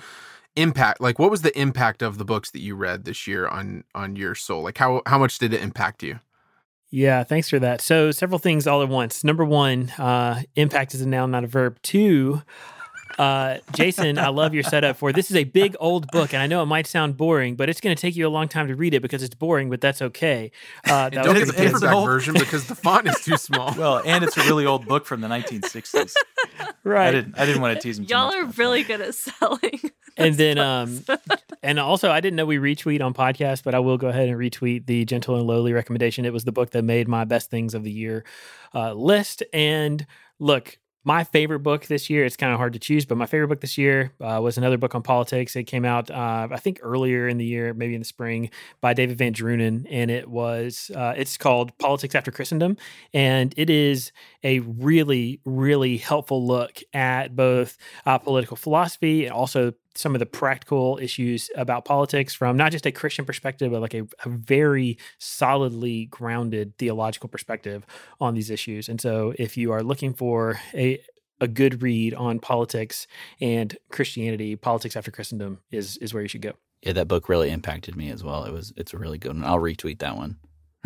[0.56, 1.02] impact?
[1.02, 4.16] Like, what was the impact of the books that you read this year on on
[4.16, 4.62] your soul?
[4.64, 6.20] Like, how how much did it impact you?
[6.92, 7.82] Yeah, thanks for that.
[7.82, 9.24] So, several things all at once.
[9.24, 11.80] Number one, uh, impact is a noun, not a verb.
[11.82, 12.44] Two,
[13.20, 16.48] uh, Jason, I love your setup for this is a big old book, and I
[16.48, 18.76] know it might sound boring, but it's going to take you a long time to
[18.76, 20.52] read it because it's boring, but that's okay.
[20.86, 23.74] Uh, that Don't get the it's paperback old- version because the font is too small.
[23.84, 26.14] Well, and it's a really old book from the 1960s.
[26.84, 27.08] right.
[27.08, 27.38] I didn't.
[27.38, 28.06] I didn't want to tease him.
[28.06, 29.80] Y'all much are about really good at selling.
[30.18, 31.10] and then book.
[31.10, 34.30] um and also i didn't know we retweet on podcast but i will go ahead
[34.30, 37.50] and retweet the gentle and lowly recommendation it was the book that made my best
[37.50, 38.24] things of the year
[38.76, 40.06] uh, list and
[40.40, 43.48] look my favorite book this year it's kind of hard to choose but my favorite
[43.48, 45.56] book this year uh, was another book on politics.
[45.56, 48.50] It came out uh, i think earlier in the year maybe in the spring
[48.82, 52.78] by david van drunen and it was uh, it's called politics after christendom
[53.14, 54.12] and it is
[54.44, 60.26] a really really helpful look at both uh, political philosophy and also some of the
[60.26, 64.98] practical issues about politics from not just a Christian perspective, but like a, a very
[65.20, 67.86] solidly grounded theological perspective
[68.20, 68.90] on these issues.
[68.90, 71.00] And so, if you are looking for a
[71.42, 73.06] a good read on politics
[73.42, 76.54] and Christianity, politics after Christendom is is where you should go.
[76.82, 78.44] Yeah, that book really impacted me as well.
[78.46, 79.44] It was it's a really good one.
[79.44, 80.38] I'll retweet that one.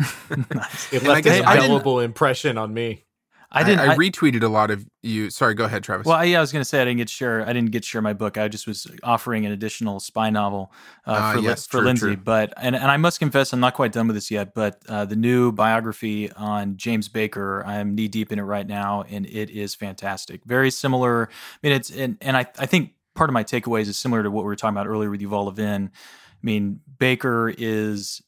[0.54, 0.92] nice.
[0.92, 3.04] It left guess an indelible impression on me.
[3.50, 3.80] I didn't.
[3.80, 5.30] I, I, retweeted a lot of you.
[5.30, 6.04] Sorry, go ahead, Travis.
[6.06, 7.42] well, I, yeah, I was going to say I didn't get sure.
[7.42, 8.36] I didn't get sure my book.
[8.36, 10.70] I just was offering an additional spy novel
[11.06, 12.06] uh, Ah, for Lin- yes, for true, Lindsay.
[12.08, 12.16] true.
[12.16, 14.52] But and and I must confess, I'm not quite done with this yet.
[14.54, 19.04] But uh, the new biography on James Baker, I'm knee deep in it right now,
[19.08, 20.44] and it is fantastic.
[20.44, 21.30] Very similar.
[21.30, 24.30] I mean, it's and and I I think part of my takeaways is similar to
[24.30, 25.90] what we were talking about earlier with Yuval Levin.
[25.94, 28.22] I mean, Baker is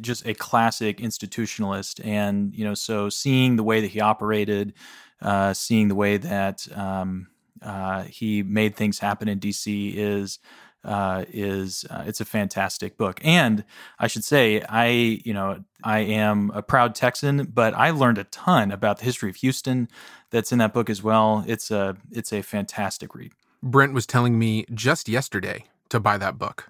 [0.00, 4.74] just a classic institutionalist, and you know, so seeing the way that he operated,
[5.20, 7.28] uh, seeing the way that um,
[7.62, 10.38] uh, he made things happen in DC is
[10.84, 13.20] uh, is uh, it's a fantastic book.
[13.22, 13.64] And
[13.98, 18.24] I should say, I you know I am a proud Texan, but I learned a
[18.24, 19.88] ton about the history of Houston
[20.30, 21.44] that's in that book as well.
[21.46, 23.32] It's a it's a fantastic read.
[23.62, 26.68] Brent was telling me just yesterday to buy that book.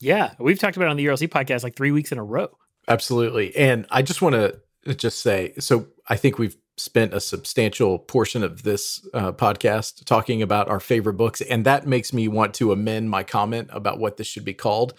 [0.00, 2.56] Yeah, we've talked about it on the ERLC podcast like three weeks in a row.
[2.88, 3.54] Absolutely.
[3.54, 8.42] And I just want to just say so I think we've spent a substantial portion
[8.42, 11.40] of this uh, podcast talking about our favorite books.
[11.42, 14.94] And that makes me want to amend my comment about what this should be called.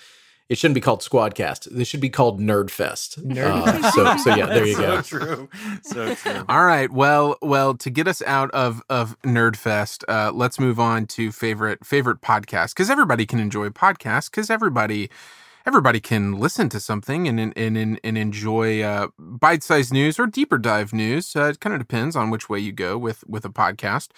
[0.52, 1.70] It shouldn't be called Squadcast.
[1.72, 3.24] This should be called Nerdfest.
[3.24, 5.02] Nerd- Uh, so, so yeah, there you go.
[5.02, 5.26] so go.
[5.26, 5.50] true.
[5.82, 6.44] So true.
[6.50, 6.92] All right.
[6.92, 11.86] Well, well, to get us out of of Nerdfest, uh, let's move on to favorite
[11.86, 15.10] favorite podcast because everybody can enjoy podcasts because everybody
[15.66, 20.28] everybody can listen to something and and and, and enjoy uh, bite sized news or
[20.28, 21.34] deeper dive news.
[21.34, 24.10] Uh, it kind of depends on which way you go with with a podcast.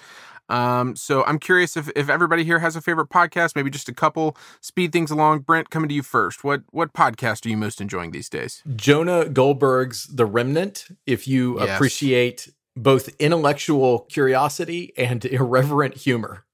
[0.49, 3.93] Um, so I'm curious if, if everybody here has a favorite podcast, maybe just a
[3.93, 4.35] couple.
[4.61, 5.39] Speed things along.
[5.39, 6.43] Brent, coming to you first.
[6.43, 8.61] What what podcast are you most enjoying these days?
[8.75, 10.87] Jonah Goldberg's The Remnant.
[11.05, 11.69] If you Yes.
[11.75, 16.45] appreciate both intellectual curiosity and irreverent humor.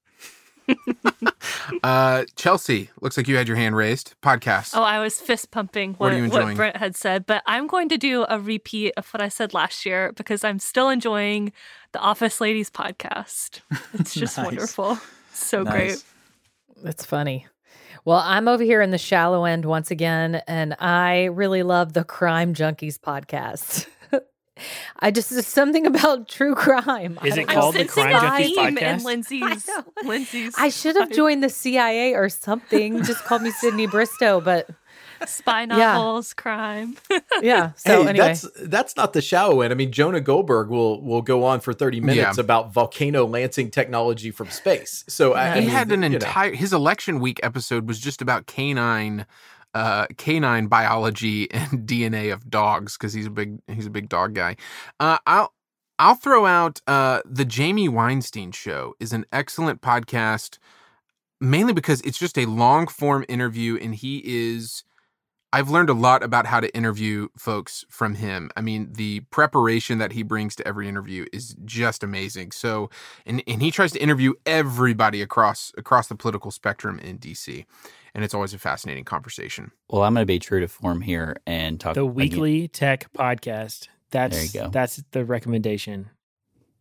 [1.84, 4.14] Uh, Chelsea, looks like you had your hand raised.
[4.22, 4.72] Podcast.
[4.74, 6.56] Oh, I was fist pumping What what, what?
[6.56, 9.86] Brent had said, but I'm going to do a repeat of what I said last
[9.86, 11.52] year because I'm still enjoying
[11.92, 13.60] the Office Ladies podcast.
[13.94, 14.44] It's just Nice.
[14.46, 14.98] wonderful.
[15.32, 15.72] So Nice.
[15.72, 16.04] great.
[16.90, 17.46] It's funny.
[18.04, 22.04] Well, I'm over here in the shallow end once again, and I really love the
[22.04, 23.86] Crime Junkies podcast.
[24.98, 27.18] I just there's something about true crime.
[27.24, 28.98] Is it don't I'm called the Crime a Junkies theme podcast?
[28.98, 29.68] in Lindsay's.
[29.68, 29.82] I.
[30.04, 30.54] Lindsay's.
[30.58, 33.02] I should have joined the CIA or something.
[33.04, 34.68] Just called me Sydney Bristow, but
[35.26, 35.66] spy Yeah.
[35.66, 36.96] novels, crime.
[37.42, 37.72] yeah.
[37.76, 39.72] So hey, anyway, that's that's not the shallow end.
[39.72, 42.40] I mean, Jonah Goldberg will will go on for thirty minutes Yeah.
[42.42, 45.04] about volcano lancing technology from space.
[45.08, 46.14] So I, I he mean, had an you know.
[46.16, 49.26] entire his election week episode was just about canine
[49.74, 54.34] uh canine biology and DNA of dogs because he's a big he's a big dog
[54.34, 54.56] guy.
[54.98, 55.54] Uh I'll
[55.98, 60.58] I'll throw out uh the Jamie Weinstein show is an excellent podcast
[61.40, 64.84] mainly because it's just a long form interview and he is
[65.52, 68.50] I've learned a lot about how to interview folks from him.
[68.56, 72.52] I mean, the preparation that he brings to every interview is just amazing.
[72.52, 72.88] So,
[73.26, 77.64] and, and he tries to interview everybody across across the political spectrum in DC,
[78.14, 79.72] and it's always a fascinating conversation.
[79.88, 82.68] Well, I'm going to be true to form here and talk the weekly again.
[82.72, 83.88] tech podcast.
[84.10, 84.70] That's there you go.
[84.70, 86.10] That's the recommendation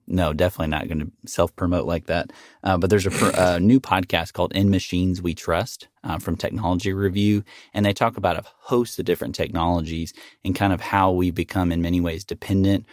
[0.10, 2.34] no, definitely not going to self promote like that.
[2.64, 6.92] Uh, but there's a, a, new podcast called In Machines We Trust uh, from Technology
[6.94, 7.44] Review.
[7.76, 11.72] And they talk about a host of different technologies and kind of how we become,
[11.72, 12.88] in many ways, dependent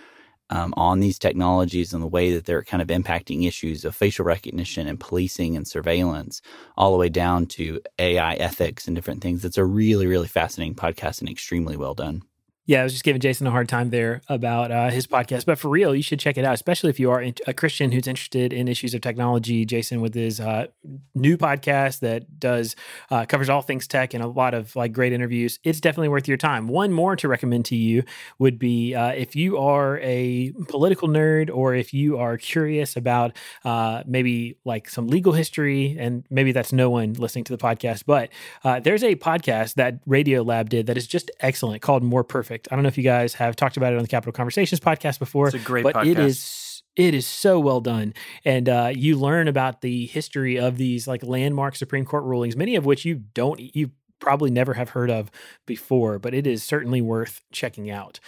[0.50, 4.24] um, on these technologies and the way that they're kind of impacting issues of facial
[4.24, 6.42] recognition and policing and surveillance,
[6.76, 9.44] all the way down to AI ethics and different things.
[9.44, 12.22] It's a really, really fascinating podcast and extremely well done.
[12.68, 15.56] Yeah, I was just giving Jason a hard time there about uh, his podcast, but
[15.56, 18.52] for real, you should check it out, especially if you are a Christian who's interested
[18.52, 19.64] in issues of technology.
[19.64, 20.66] Jason with his uh,
[21.14, 22.74] new podcast that does
[23.12, 25.60] uh, covers all things tech and a lot of like great interviews.
[25.62, 26.66] It's definitely worth your time.
[26.66, 28.02] One more to recommend to you
[28.40, 33.36] would be uh, if you are a political nerd or if you are curious about
[33.64, 38.02] uh, maybe like some legal history, and maybe that's no one listening to the podcast,
[38.06, 38.28] but
[38.64, 42.72] uh, there's a podcast that Radiolab did that is just excellent called More Perfect perfect.
[42.72, 45.18] I don't know if you guys have talked about it on the Capitol Conversations podcast
[45.18, 45.46] before.
[45.48, 46.06] It's a great but podcast.
[46.10, 48.14] it is it is so well done
[48.44, 52.74] and uh, you learn about the history of these like landmark supreme court rulings many
[52.74, 55.30] of which you don't you probably never have heard of
[55.66, 58.18] before but it is certainly worth checking out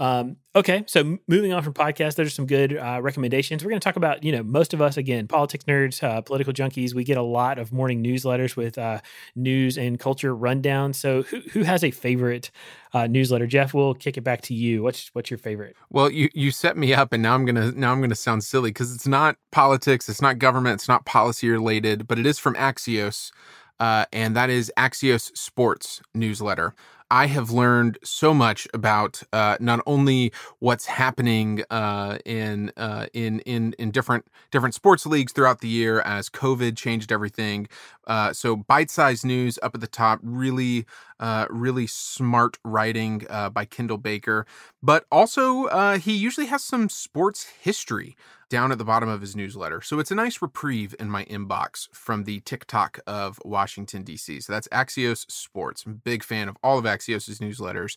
[0.00, 3.64] um, okay, so moving on from podcasts, there's some good uh, recommendations.
[3.64, 6.52] We're going to talk about, you know, most of us, again, politics nerds, uh, political
[6.52, 6.94] junkies.
[6.94, 9.00] We get a lot of morning newsletters with uh,
[9.34, 10.92] news and culture rundown.
[10.92, 12.52] So, who who has a favorite
[12.92, 13.48] uh, newsletter?
[13.48, 14.84] Jeff, we'll kick it back to you.
[14.84, 15.76] What's what's your favorite?
[15.90, 18.70] Well, you you set me up, and now I'm gonna now I'm gonna sound silly
[18.70, 22.54] because it's not politics, it's not government, it's not policy related, but it is from
[22.54, 23.32] Axios.
[23.80, 26.74] Uh, and that is Axios Sports newsletter.
[27.10, 33.40] I have learned so much about uh, not only what's happening uh, in uh, in
[33.40, 37.68] in in different different sports leagues throughout the year as COVID changed everything.
[38.08, 40.86] Uh, so bite-sized news up at the top, really
[41.20, 44.46] uh, really smart writing uh, by Kendall Baker,
[44.82, 48.16] but also he usually has some sports history
[48.48, 49.80] down at the bottom of his newsletter.
[49.80, 54.40] So it's a nice reprieve in my inbox from the TikTok of Washington, D.C.
[54.40, 55.84] So that's Axios Sports.
[55.84, 57.96] I'm a big fan of all of Axios' newsletters,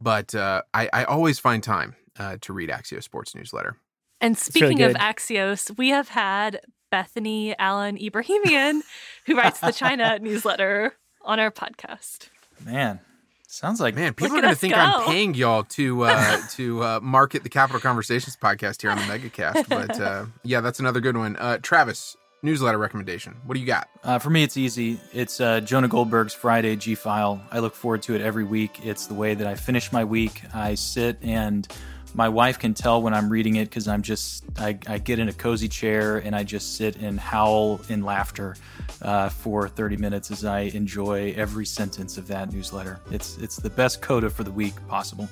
[0.00, 3.76] but uh, I, I, always find time uh, to read Axios Sports newsletter.
[4.20, 6.60] And speaking really of Axios, we have had
[6.90, 8.80] Bethany Allen Ebrahimian,
[9.26, 12.28] who writes the China newsletter, on our podcast.
[12.64, 13.00] Man,
[13.52, 14.80] Sounds like man, people are going to think go.
[14.80, 19.02] I'm paying y'all to uh, to uh, market the Capitol Conversations podcast here on the
[19.02, 19.68] MegaCast.
[19.68, 21.34] But uh, yeah, that's another good one.
[21.34, 23.34] Uh, Travis, newsletter recommendation.
[23.46, 23.88] What do you got?
[24.04, 25.00] Uh, for me, it's easy.
[25.12, 27.42] It's uh, Jonah Goldberg's Friday G File.
[27.50, 28.86] I look forward to it every week.
[28.86, 30.42] It's the way that I finish my week.
[30.54, 31.66] I sit and
[32.14, 35.28] my wife can tell when I'm reading it because I'm just I, I, get in
[35.28, 38.56] a cozy chair and I just sit and howl in laughter
[39.02, 43.00] uh, for 30 minutes as I enjoy every sentence of that newsletter.
[43.10, 45.28] It's it's the best coda for the week possible.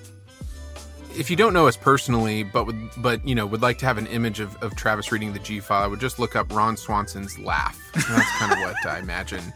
[1.17, 3.99] If you don't know us personally, but would but you know would like to have
[3.99, 6.77] an image of, of Travis reading the G file, I would just look up Ron
[6.77, 7.79] Swanson's laugh.
[7.95, 9.53] That's kind of what I imagine.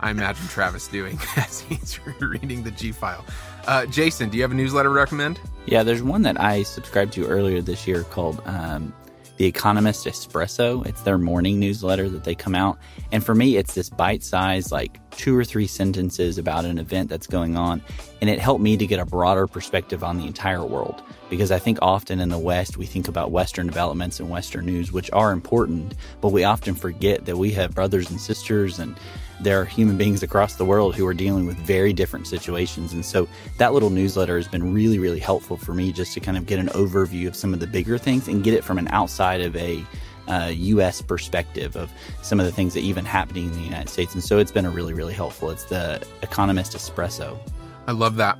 [0.00, 3.24] I imagine Travis doing as he's reading the G file.
[3.66, 5.38] Uh, Jason, do you have a newsletter recommend?
[5.66, 8.92] Yeah, there's one that I subscribed to earlier this year called um,
[9.36, 10.84] The Economist Espresso.
[10.84, 12.78] It's their morning newsletter that they come out.
[13.12, 17.08] And for me, it's this bite sized, like two or three sentences about an event
[17.08, 17.80] that's going on.
[18.20, 21.00] And it helped me to get a broader perspective on the entire world.
[21.30, 24.90] Because I think often in the West, we think about Western developments and Western news,
[24.90, 28.96] which are important, but we often forget that we have brothers and sisters and
[29.42, 32.92] there are human beings across the world who are dealing with very different situations.
[32.92, 33.28] And so
[33.58, 36.58] that little newsletter has been really, really helpful for me just to kind of get
[36.58, 39.56] an overview of some of the bigger things and get it from an outside of
[39.56, 39.84] a
[40.28, 41.02] uh, U.S.
[41.02, 41.90] perspective of
[42.22, 44.14] some of the things that even happening in the United States.
[44.14, 45.50] And so it's been a really, really helpful.
[45.50, 47.38] It's the Economist Espresso.
[47.86, 48.38] I love that.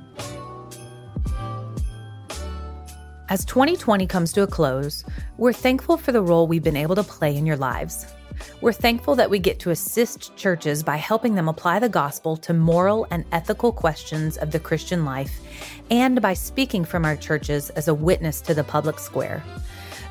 [3.29, 5.03] As 2020 comes to a close,
[5.37, 8.05] we're thankful for the role we've been able to play in your lives.
[8.61, 12.53] We're thankful that we get to assist churches by helping them apply the gospel to
[12.53, 15.39] moral and ethical questions of the Christian life
[15.91, 19.43] and by speaking from our churches as a witness to the public square.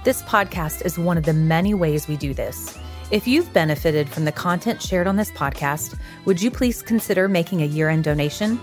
[0.05, 2.79] This podcast is one of the many ways we do this.
[3.11, 7.63] If you've benefited from the content shared on this podcast, would you please consider making
[7.63, 8.61] a year end donation?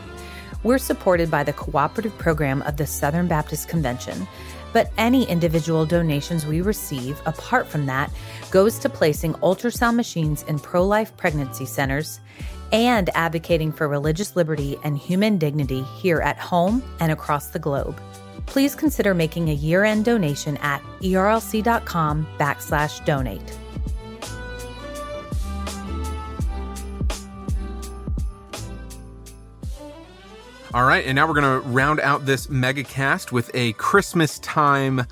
[0.63, 4.27] We're supported by the cooperative program of the Southern Baptist Convention
[4.73, 8.11] but any individual donations we receive, apart from that,
[8.51, 12.19] goes to placing ultrasound machines in pro life pregnancy centers,
[12.71, 17.99] and advocating for religious liberty and human dignity here at home and across the globe.
[18.45, 23.58] Please consider making a year-end donation at erlc.com backslash donate.
[30.71, 34.37] All right, and now we're going to round out this mega cast with a Christmas
[34.37, 35.07] time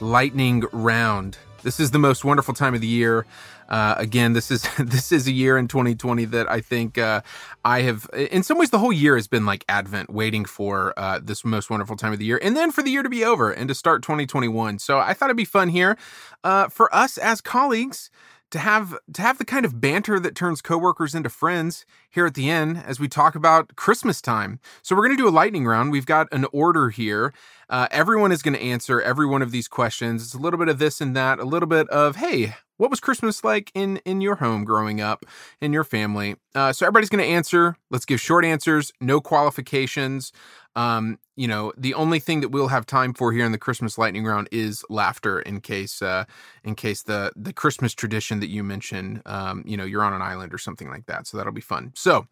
[0.00, 1.36] lightning round.
[1.62, 3.26] This is the most wonderful time of the year.
[3.68, 7.20] Uh, again, this is this is a year in 2020 that I think uh,
[7.62, 11.20] I have, in some ways, the whole year has been like Advent, waiting for uh,
[11.22, 13.52] this most wonderful time of the year, and then for the year to be over
[13.52, 14.78] and to start 2021.
[14.78, 15.98] So I thought it'd be fun here
[16.42, 18.10] uh, for us as colleagues
[18.52, 22.34] to have to have the kind of banter that turns coworkers into friends here at
[22.34, 24.60] the end as we talk about Christmas time.
[24.82, 25.90] So we're going to do a lightning round.
[25.90, 27.32] We've got an order here.
[27.68, 30.22] Uh, everyone is going to answer every one of these questions.
[30.22, 33.00] It's a little bit of this and that, a little bit of hey, what was
[33.00, 35.24] Christmas like in in your home growing up,
[35.60, 36.36] in your family?
[36.54, 37.76] Uh, so everybody's going to answer.
[37.90, 40.32] Let's give short answers, no qualifications.
[40.74, 43.98] Um, you know, the only thing that we'll have time for here in the Christmas
[43.98, 46.24] lightning round is laughter in case uh
[46.64, 50.22] in case the the Christmas tradition that you mentioned, um, you know, you're on an
[50.22, 51.26] island or something like that.
[51.26, 51.92] So that'll be fun.
[51.94, 52.26] So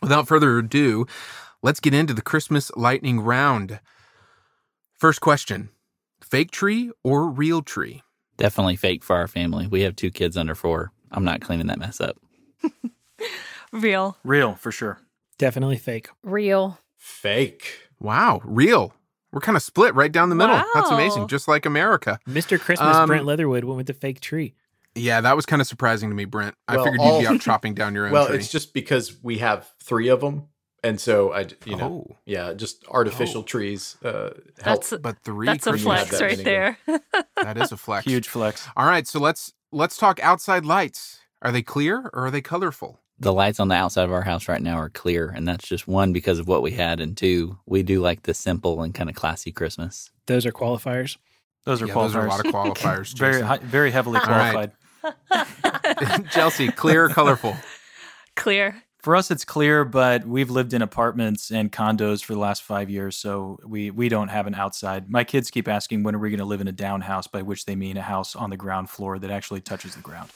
[0.00, 1.06] without further ado,
[1.62, 3.80] let's get into the Christmas lightning round.
[4.98, 5.70] First question.
[6.22, 8.02] Fake tree or real tree?
[8.36, 9.66] Definitely fake for our family.
[9.66, 10.92] We have two kids under four.
[11.10, 12.16] I'm not cleaning that mess up.
[13.72, 14.16] Real.
[14.24, 14.98] Real, for sure.
[15.38, 16.08] Definitely fake.
[16.24, 16.78] Real.
[17.00, 17.88] Fake.
[17.98, 18.92] Wow, real.
[19.32, 20.62] We're kind of split right down the middle.
[20.74, 22.18] That's amazing, just like America.
[22.28, 22.60] Mr.
[22.60, 24.54] Christmas, Um, Brent Leatherwood went with the fake tree.
[24.94, 26.54] Yeah, that was kind of surprising to me, Brent.
[26.68, 28.36] I Well, figured you'd be out chopping down your own Well, tree.
[28.36, 30.48] it's just because we have three of them,
[30.82, 32.16] and so I, you know, Oh.
[32.26, 33.44] yeah, just artificial Oh.
[33.44, 34.34] trees uh, help.
[34.62, 36.78] That's a, but three that's a flex that right many there.
[37.42, 38.04] that is a flex.
[38.04, 38.68] Huge flex.
[38.76, 41.20] All right, so let's let's talk outside lights.
[41.40, 43.00] Are they clear or are they colorful?
[43.20, 45.86] The lights on the outside of our house right now are clear, and that's just
[45.86, 49.10] one because of what we had, and two, we do like the simple and kind
[49.10, 50.10] of classy Christmas.
[50.26, 51.18] Those are qualifiers.
[51.66, 52.02] Those are Yeah, qualifiers.
[52.02, 53.14] those are a lot of qualifiers.
[53.18, 54.72] very, hi- very heavily qualified.
[56.30, 57.56] Chelsea, clear or colorful?
[58.36, 58.82] Clear.
[59.02, 62.88] For us, it's clear, but we've lived in apartments and condos for the last five
[62.90, 65.10] years, so we we don't have an outside.
[65.10, 67.40] My kids keep asking when are we going to live in a down house, by
[67.42, 70.30] which they mean a house on the ground floor that actually touches the ground.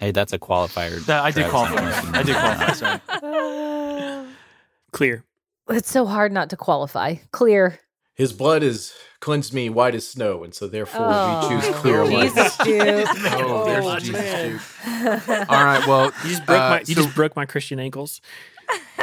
[0.00, 1.04] Hey, that's a qualifier.
[1.06, 2.18] That, I did qualify.
[2.18, 2.72] I did qualify.
[2.72, 4.26] Sorry.
[4.92, 5.24] Clear.
[5.68, 7.16] It's so hard not to qualify.
[7.32, 7.78] Clear.
[8.14, 12.04] His blood is cleansed me white as snow, and so therefore Oh, we choose clear
[12.04, 12.56] Jesus, lights.
[12.58, 13.06] dude.
[13.32, 14.52] Oh, there's Oh, Jesus man.
[15.26, 15.48] Duke.
[15.50, 18.20] All right, well, You just broke uh, my you so just broke my Christian ankles.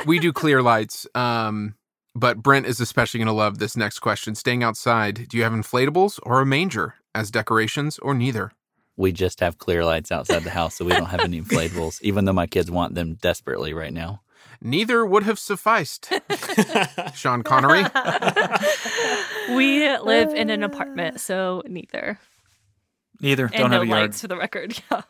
[0.06, 1.08] we do clear lights.
[1.16, 1.76] Um,
[2.16, 4.34] but Brent is especially going to love this next question.
[4.36, 8.52] Staying outside, do you have inflatables or a manger as decorations, or neither?
[8.98, 12.26] We just have clear lights outside the house, so we don't have any inflatables, even
[12.26, 14.22] though my kids want them desperately right now.
[14.60, 16.12] Neither would have sufficed.
[17.16, 17.86] Sean Connery.
[19.50, 22.20] We live in an apartment, so neither.
[23.22, 23.46] Neither.
[23.46, 24.02] And don't no have a yard.
[24.02, 24.78] lights for the record.
[24.92, 25.02] Yeah.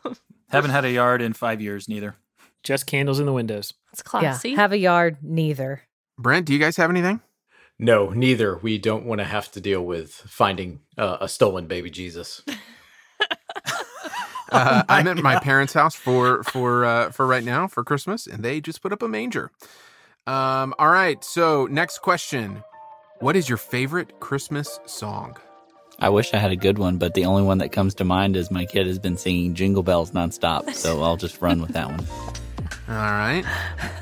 [0.50, 1.88] Haven't had a yard in five years.
[1.88, 2.14] Neither.
[2.62, 3.74] Just candles in the windows.
[3.92, 4.50] It's classy.
[4.50, 4.56] Yeah.
[4.56, 5.16] Have a yard.
[5.22, 5.82] Neither.
[6.16, 7.20] Brent, do you guys have anything?
[7.80, 8.56] No, neither.
[8.58, 12.42] We don't want to have to deal with finding uh, a stolen baby Jesus.
[14.58, 18.42] Uh, I'm at my parents' house for for uh, for right now for Christmas, and
[18.42, 19.50] they just put up a manger.
[20.26, 21.22] Um, all right.
[21.22, 22.62] So next question:
[23.20, 25.36] What is your favorite Christmas song?
[26.00, 28.36] I wish I had a good one, but the only one that comes to mind
[28.36, 31.88] is my kid has been singing Jingle Bells nonstop, so I'll just run with that
[31.88, 32.06] one.
[32.88, 33.42] All right.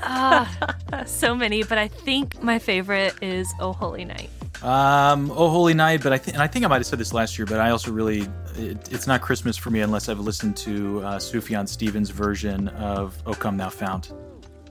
[0.02, 4.30] Ah, so many, but I think my favorite is Oh Holy Night.
[4.62, 7.12] Um, oh Holy Night, but I think and I think I might have said this
[7.12, 8.28] last year, but I also really
[8.58, 13.16] it, it's not Christmas for me unless I've listened to uh, Sufjan Stevens' version of
[13.26, 14.12] "O Come Thou Fount."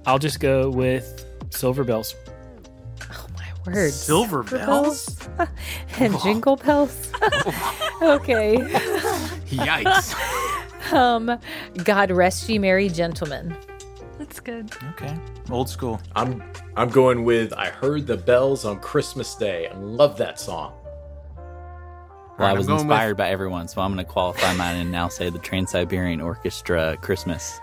[0.06, 2.16] I'll just go with Silver Bells.
[3.12, 3.92] Oh my word.
[3.92, 5.18] Silver bells.
[6.00, 7.12] and jingle bells.
[8.02, 8.58] okay.
[9.48, 10.16] Yikes.
[10.92, 11.40] Um,
[11.84, 13.58] God rest ye merry gentlemen.
[14.20, 14.72] That's good.
[14.92, 15.18] Okay,
[15.50, 16.00] old school.
[16.16, 16.44] I'm
[16.78, 19.68] I'm going with I heard the bells on Christmas Day.
[19.68, 20.74] I love that song.
[22.38, 24.76] Well, I I'm was going with- inspired by everyone, so I'm going to qualify mine
[24.78, 27.60] and now say the Trans Siberian Orchestra Christmas.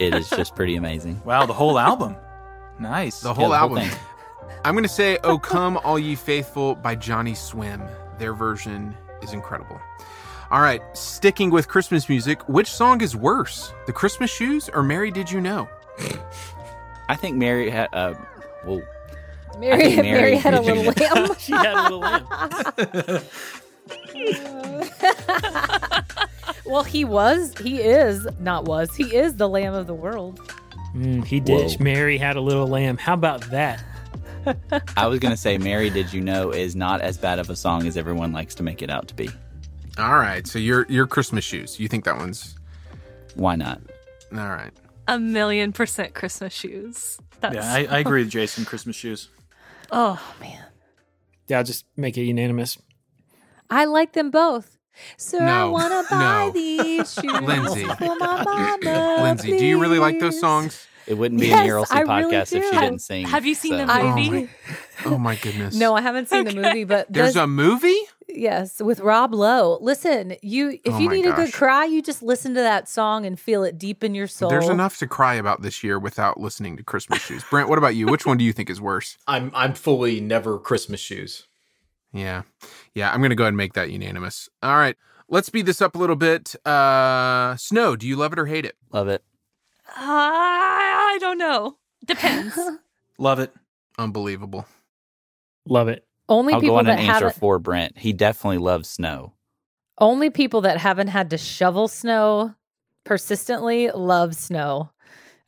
[0.00, 1.20] It is just pretty amazing.
[1.26, 2.16] Wow, the whole album.
[2.78, 3.20] Nice.
[3.20, 3.78] The whole the album.
[3.80, 3.90] thing.
[4.64, 7.82] I'm going to say "Oh Come All Ye Faithful" by Johnny Swim.
[8.18, 9.80] Their version is incredible.
[10.50, 15.10] All right, sticking with Christmas music, which song is worse, "The Christmas Shoes" or "Mary
[15.10, 15.68] Did You Know"?
[17.08, 17.88] I think Mary had.
[17.92, 18.14] Uh,
[18.64, 18.82] well,
[19.58, 21.34] Mary, Mary, Mary had a little lamb.
[21.38, 23.22] she had a little lamb.
[26.64, 30.40] well, he was, he is, not was, he is the lamb of the world.
[30.94, 31.78] Mm, he did.
[31.78, 31.84] Whoa.
[31.84, 32.98] Mary had a little lamb.
[32.98, 33.82] How about that?
[34.96, 37.86] I was gonna say, "Mary, did you know?" is not as bad of a song
[37.86, 39.30] as everyone likes to make it out to be.
[39.98, 41.78] All right, so your your Christmas shoes.
[41.78, 42.56] You think that one's
[43.36, 43.80] Why not?
[44.32, 44.72] all right?
[45.06, 47.18] A million percent Christmas shoes.
[47.40, 48.64] That's, Yeah, I, I agree with Jason.
[48.64, 49.28] Christmas shoes.
[49.92, 50.64] oh man.
[51.48, 52.78] Yeah, I'll just make it unanimous.
[53.72, 54.78] I like them both.
[55.16, 56.50] Sir, I No, want to buy no.
[56.52, 57.84] these shoes Lindsay.
[57.84, 59.22] for my mama.
[59.22, 60.86] Lindsay, do you really like those songs?
[61.06, 63.26] It wouldn't be Yes, an ERLC I really podcast if she didn't sing.
[63.26, 64.30] Have you seen so- the Oh movie?
[64.30, 64.48] my,
[65.06, 65.74] oh my goodness.
[65.74, 67.98] No, I haven't seen the movie, but There's this- a movie?
[68.28, 69.78] yes with Rob Lowe.
[69.80, 72.88] Listen, you if Oh you my need a good cry, you just listen to that
[72.88, 74.48] song and feel it deep in your soul.
[74.48, 77.42] There's enough to cry about this year without listening to Christmas shoes.
[77.50, 78.06] Brent, what about you?
[78.06, 79.18] Which one do you think is worse?
[79.26, 81.48] I'm I'm fully never Christmas shoes.
[82.12, 82.42] Yeah.
[82.94, 84.48] Yeah, I'm going to go ahead and make that unanimous.
[84.62, 84.96] All right.
[85.28, 86.54] Let's speed this up a little bit.
[86.66, 88.76] Uh Snow, do you love it or hate it?
[88.92, 89.22] Love it.
[89.96, 91.76] I don't know.
[92.04, 92.58] Depends.
[93.18, 93.52] Love it.
[93.98, 94.66] Unbelievable.
[95.66, 96.04] Love it.
[96.28, 97.98] Only I'll go on that and answer haven't for Brent.
[97.98, 99.34] He definitely loves snow.
[99.98, 102.54] only people that haven't had to shovel snow
[103.04, 104.90] persistently love snow.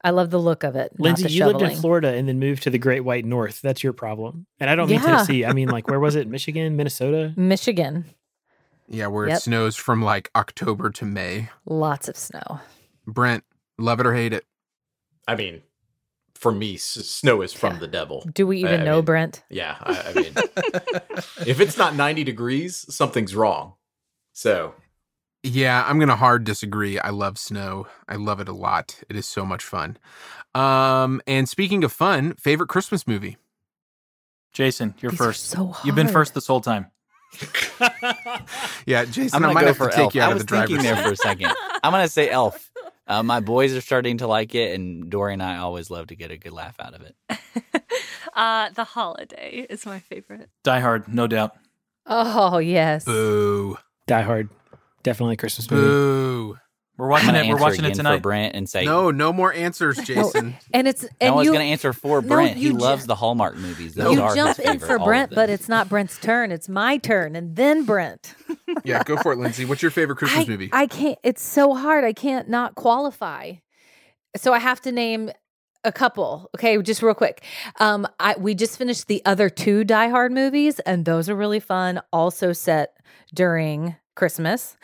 [0.04, 0.92] I love the look of it.
[0.98, 1.74] Lindsay, the you lived in.
[1.76, 3.60] Florida and then moved to the Great White North.
[3.62, 4.46] That's your problem.
[4.60, 5.06] And I don't mean Yeah.
[5.06, 5.44] Tennessee.
[5.46, 6.28] I mean, like, where was it?
[6.36, 7.32] Michigan, Minnesota?
[7.36, 8.04] Michigan.
[8.86, 9.36] Yeah, where Yep.
[9.38, 11.48] it snows from like October to May.
[11.64, 12.60] Lots of snow.
[13.06, 13.44] Brent,
[13.78, 14.44] love it or hate it?
[15.26, 15.62] I mean,
[16.34, 17.80] for me, s- snow is from Yeah.
[17.80, 18.28] the devil.
[18.34, 19.42] Do we even I know, mean- Brent?
[19.48, 20.32] Yeah, I, I mean,
[21.46, 23.72] if it's not 90 degrees, something's wrong.
[24.34, 24.74] So
[25.46, 26.98] Yeah, I'm going to hard disagree.
[26.98, 27.86] I love snow.
[28.08, 29.02] I love it a lot.
[29.10, 29.98] It is so much fun.
[30.54, 33.36] Um and speaking of fun, favorite Christmas movie?
[34.52, 35.46] Jason, you're These first.
[35.50, 36.86] so You've been first this whole time.
[38.86, 40.14] Yeah, Jason, I'm gonna might go have for to take Elf.
[40.14, 41.02] you out I of was the driver's thinking there seat.
[41.04, 41.52] for a second.
[41.82, 42.70] I'm gonna say Elf.
[43.08, 46.14] Uh, my boys are starting to like it, and Dory and I always love to
[46.16, 47.16] get a good laugh out of it.
[48.34, 50.48] uh, the holiday is my favorite.
[50.62, 51.52] Die Hard, no doubt.
[52.06, 53.04] Oh yes.
[53.04, 53.76] Boo.
[54.06, 54.48] Die Hard.
[55.04, 55.86] Definitely a Christmas movie.
[55.86, 56.58] Boo.
[56.96, 57.46] We're watching it.
[57.46, 58.22] We're answer watching it again for tonight.
[58.22, 60.56] Brent and say No, no more answers, Jason.
[60.72, 62.56] And it's No, and I was gonna answer for No, Brent.
[62.56, 63.96] he ju- loves the Hallmark movies.
[63.96, 64.04] No.
[64.04, 66.52] Those you are jump his in for Brent, but it's not Brent's turn.
[66.52, 68.34] It's my turn, and then Brent.
[68.84, 69.64] yeah, go for it, Lindsay.
[69.64, 70.70] What's your favorite Christmas I, movie?
[70.72, 71.18] I can't.
[71.24, 72.04] It's so hard.
[72.04, 73.54] I can't not qualify.
[74.36, 75.30] So I have to name
[75.82, 76.48] a couple.
[76.56, 77.44] Okay, just real quick.
[77.80, 81.60] Um, I we just finished the other two Die Hard movies, and those are really
[81.60, 82.00] fun.
[82.12, 82.96] Also set
[83.34, 84.76] during Christmas.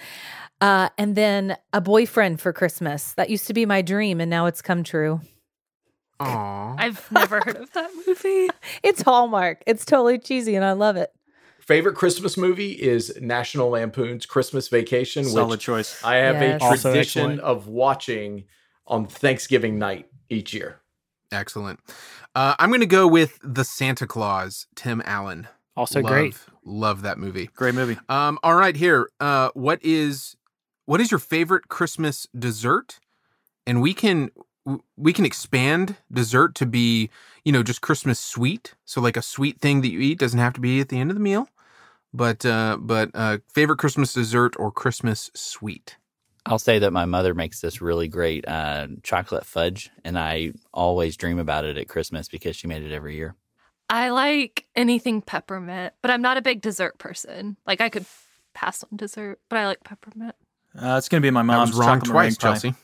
[0.60, 3.14] Uh, and then a boyfriend for Christmas.
[3.14, 5.20] That used to be my dream, and now it's come true.
[6.20, 6.74] Aw.
[6.78, 8.48] I've never heard of that movie.
[8.82, 9.62] It's Hallmark.
[9.66, 11.10] It's totally cheesy, and I love it.
[11.60, 16.02] favorite Christmas movie is National Lampoon's Christmas Vacation, Solid which choice.
[16.04, 16.60] I have Yes.
[16.62, 18.44] a tradition of watching
[18.86, 20.80] on Thanksgiving night each year.
[21.32, 21.80] Excellent.
[22.34, 25.46] Uh, I'm going to go with The Santa Claus, Tim Allen.
[25.80, 26.36] Also love, great.
[26.62, 27.48] Love that movie.
[27.56, 27.96] Great movie.
[28.10, 29.08] Um, all right, here.
[29.18, 30.36] Uh, what is
[30.84, 33.00] what is your favorite Christmas dessert?
[33.66, 34.30] And we can
[34.98, 37.08] we can expand dessert to be
[37.46, 38.74] you know just Christmas sweet.
[38.84, 41.10] So like a sweet thing that you eat doesn't have to be at the end
[41.10, 41.48] of the meal.
[42.12, 45.96] But uh, but uh, favorite Christmas dessert or Christmas sweet.
[46.44, 51.16] I'll say that my mother makes this really great uh, chocolate fudge, and I always
[51.16, 53.34] dream about it at Christmas because she made it every year.
[53.90, 57.56] I like anything peppermint, but I'm not a big dessert person.
[57.66, 58.06] Like I could
[58.54, 60.34] pass on dessert, but I like peppermint.
[60.80, 62.40] Uh, it's gonna be my mom's was wrong twice, meringue pie.
[62.40, 62.74] Chelsea.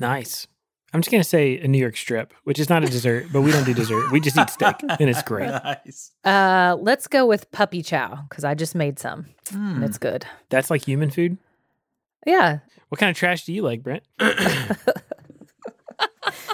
[0.00, 0.46] Nice.
[0.92, 3.52] I'm just gonna say a New York strip, which is not a dessert, but we
[3.52, 4.10] don't do dessert.
[4.10, 5.48] We just eat steak, and it's great.
[5.64, 6.12] nice.
[6.24, 9.76] Uh, let's go with puppy chow because I just made some, Hmm.
[9.76, 10.26] and it's good.
[10.48, 11.38] That's like human food.
[12.26, 14.02] Yeah, What kind of trash do you like, Brent?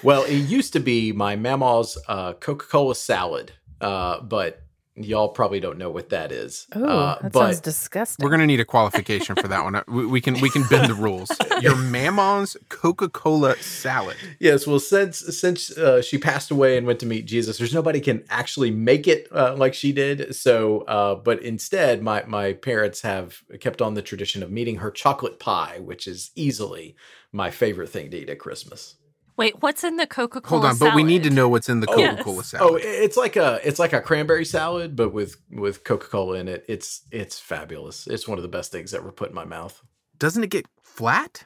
[0.03, 4.62] Well, it used to be my mama's uh, Coca Cola salad, uh, but
[4.96, 6.66] y'all probably don't know what that is.
[6.74, 8.24] Oh, uh, that but sounds disgusting.
[8.24, 9.76] We're gonna need a qualification for that one.
[9.76, 11.30] Uh, We, we can we can bend the rules.
[11.61, 14.16] Your mama's Coca Cola salad.
[14.40, 18.00] Yes, well, since since uh, she passed away and went to meet Jesus, there's nobody
[18.00, 20.34] can actually make it uh, like she did.
[20.34, 24.90] So, uh, but instead, my my parents have kept on the tradition of meeting her
[24.90, 26.96] chocolate pie, which is easily
[27.30, 28.96] my favorite thing to eat at Christmas.
[29.37, 30.61] Wait, what's in the Coca Cola?
[30.62, 32.49] Hold on, but we need to know what's in the Oh, Coca Cola yes.
[32.49, 32.70] salad.
[32.72, 36.49] Oh, it's like a it's like a cranberry salad, but with with Coca Cola in
[36.49, 36.64] it.
[36.68, 38.07] It's it's fabulous.
[38.07, 39.83] It's one of the best things ever put in my mouth.
[40.18, 41.45] Doesn't it get flat?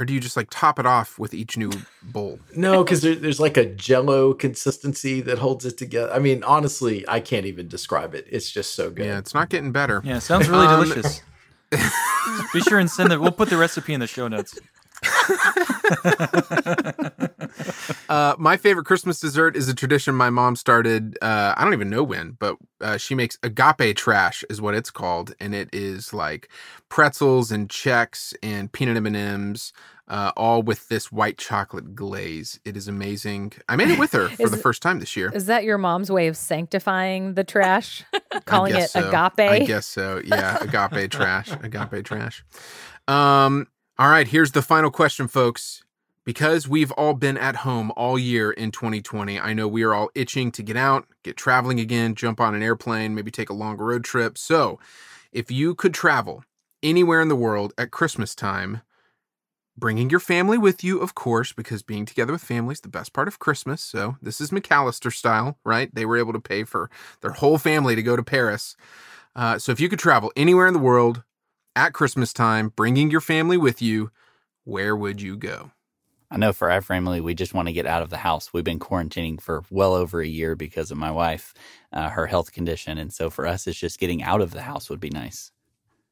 [0.00, 1.72] Or do you just like top it off with each new
[2.02, 2.38] bowl?
[2.54, 6.12] No, because there, there's like a Jello consistency that holds it together.
[6.12, 8.24] I mean, honestly, I can't even describe it.
[8.30, 9.06] It's just so good.
[9.06, 10.00] Yeah, it's not getting better.
[10.04, 11.20] Yeah, sounds really Um, delicious.
[12.52, 13.20] Be sure and send it.
[13.20, 14.56] We'll put the recipe in the show notes.
[18.08, 21.16] uh, my favorite Christmas dessert is a tradition my mom started.
[21.22, 24.90] Uh, I don't even know when, but uh, she makes agape trash, is what it's
[24.90, 26.48] called, and it is like
[26.88, 29.72] pretzels and Chex and peanut M and M's,
[30.08, 32.58] uh, all with this white chocolate glaze.
[32.64, 33.52] It is amazing.
[33.68, 35.30] I made it with her for Is the first time this year.
[35.34, 38.04] Is that your mom's way of sanctifying the trash?
[38.46, 39.08] Calling it so.
[39.08, 39.50] agape?
[39.50, 40.20] I guess so.
[40.24, 41.50] Yeah, agape trash.
[41.62, 42.44] Agape trash.
[43.06, 43.66] Um,
[43.98, 45.82] all right, here's the final question, folks.
[46.24, 50.10] Because we've all been at home all year in 2020, I know we are all
[50.14, 53.78] itching to get out, get traveling again, jump on an airplane, maybe take a long
[53.78, 54.36] road trip.
[54.36, 54.78] So,
[55.32, 56.44] if you could travel
[56.82, 58.82] anywhere in the world at Christmas time,
[59.74, 63.14] bringing your family with you, of course, because being together with family is the best
[63.14, 63.80] part of Christmas.
[63.80, 65.92] So, this is McCallister style, right?
[65.94, 66.90] They were able to pay for
[67.22, 68.76] their whole family to go to Paris.
[69.34, 71.22] Uh, so, if you could travel anywhere in the world
[71.78, 74.10] at Christmas time, bringing your family with you,
[74.64, 75.70] where would you go?
[76.28, 78.52] I know for our family, we just want to get out of the house.
[78.52, 81.54] We've been quarantining for well over a year because of my wife,
[81.92, 82.98] uh, her health condition.
[82.98, 85.52] And so for us, it's just getting out of the house would be nice.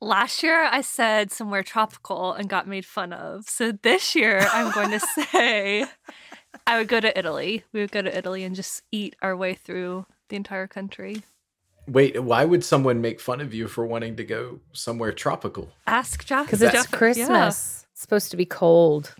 [0.00, 3.48] Last year I said somewhere tropical and got made fun of.
[3.48, 5.00] So this year I'm going to
[5.32, 5.84] say
[6.64, 7.64] I would go to Italy.
[7.72, 11.24] We would go to Italy and just eat our way through the entire country.
[11.88, 15.72] Wait, why would someone make fun of you for wanting to go somewhere tropical?
[15.86, 16.46] Ask Jack.
[16.46, 17.28] Because it's Jeff- Christmas.
[17.28, 17.46] yeah,
[17.92, 19.14] It's supposed to be cold.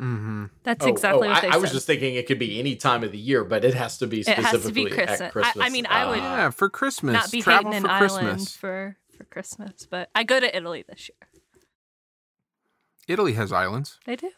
[0.00, 0.44] Mm-hmm.
[0.62, 2.76] that's Oh, exactly oh, what I, they I was just thinking it could be any
[2.76, 5.20] time of the year, but it has to be It has specifically to be Christmas.
[5.20, 5.66] I- at Christmas.
[5.66, 6.36] I mean, I would- Ah.
[6.36, 7.14] Yeah, for Christmas.
[7.14, 8.22] Not be Travel hating for an Christmas.
[8.24, 11.28] island for for Christmas, but I go to Italy this year.
[13.08, 13.98] Italy has islands.
[14.04, 14.30] They do.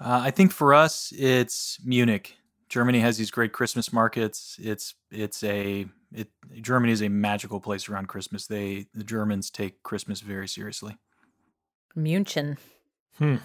[0.00, 2.36] Uh, I think for us, it's Munich.
[2.68, 4.56] Germany has these great Christmas markets.
[4.60, 6.28] It's it's a it
[6.60, 8.46] Germany is a magical place around Christmas.
[8.46, 10.96] They the Germans take Christmas very seriously.
[11.94, 12.58] Munchen.
[13.18, 13.36] Hmm.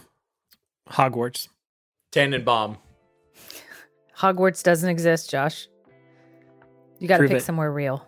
[0.89, 1.47] Hogwarts.
[2.11, 2.78] Tannenbaum.
[4.18, 5.68] Hogwarts doesn't exist, Josh.
[6.99, 7.43] You got to pick it.
[7.43, 8.07] somewhere real.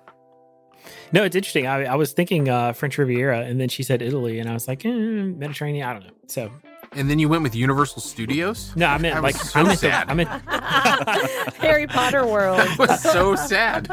[1.11, 1.67] No, it's interesting.
[1.67, 4.67] I, I was thinking uh, French Riviera, and then she said Italy, and I was
[4.67, 5.85] like, eh, Mediterranean.
[5.87, 6.13] I don't know.
[6.27, 6.51] So
[6.93, 8.71] And then you went with Universal Studios?
[8.75, 10.07] no, I meant That like so I meant sad.
[10.07, 10.29] The, I meant
[11.57, 12.59] Harry Potter world.
[12.59, 13.87] That was so sad.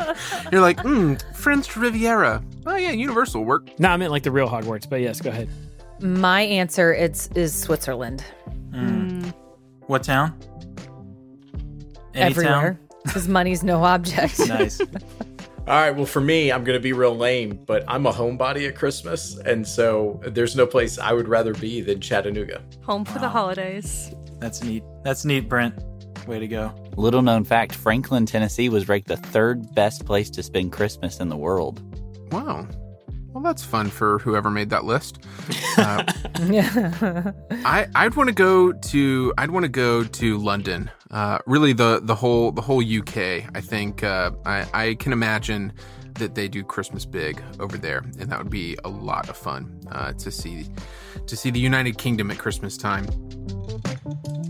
[0.50, 2.42] You're like, hmm, French Riviera.
[2.66, 3.78] Oh yeah, Universal will work.
[3.78, 4.88] no, I meant like the real Hogwarts.
[4.88, 5.48] But yes, go ahead.
[6.00, 8.24] My answer it's is Switzerland.
[8.70, 9.32] Mm.
[9.86, 10.38] What town?
[12.14, 12.80] Any Everywhere.
[13.04, 14.38] Because money's no object.
[14.48, 14.80] Nice.
[15.66, 18.68] All right, well, for me, I'm going to be real lame, but I'm a homebody
[18.68, 19.38] at Christmas.
[19.38, 22.62] And so there's no place I would rather be than Chattanooga.
[22.82, 24.14] Home for the holidays.
[24.40, 24.84] That's neat.
[25.04, 25.74] That's neat, Brent.
[26.26, 26.74] Way to go.
[26.98, 31.30] Little known fact Franklin, Tennessee was ranked the third best place to spend Christmas in
[31.30, 31.82] the world.
[32.30, 32.68] Wow.
[33.44, 35.18] That's fun for whoever made that list.
[35.76, 36.02] Uh,
[37.66, 40.90] I I'd want to go to I'd want to go to London.
[41.10, 43.44] Uh, really, the the whole the whole UK.
[43.54, 45.74] I think uh, I I can imagine
[46.14, 49.78] that they do Christmas big over there, and that would be a lot of fun
[49.92, 50.66] uh, to see
[51.26, 53.06] to see the United Kingdom at Christmas time.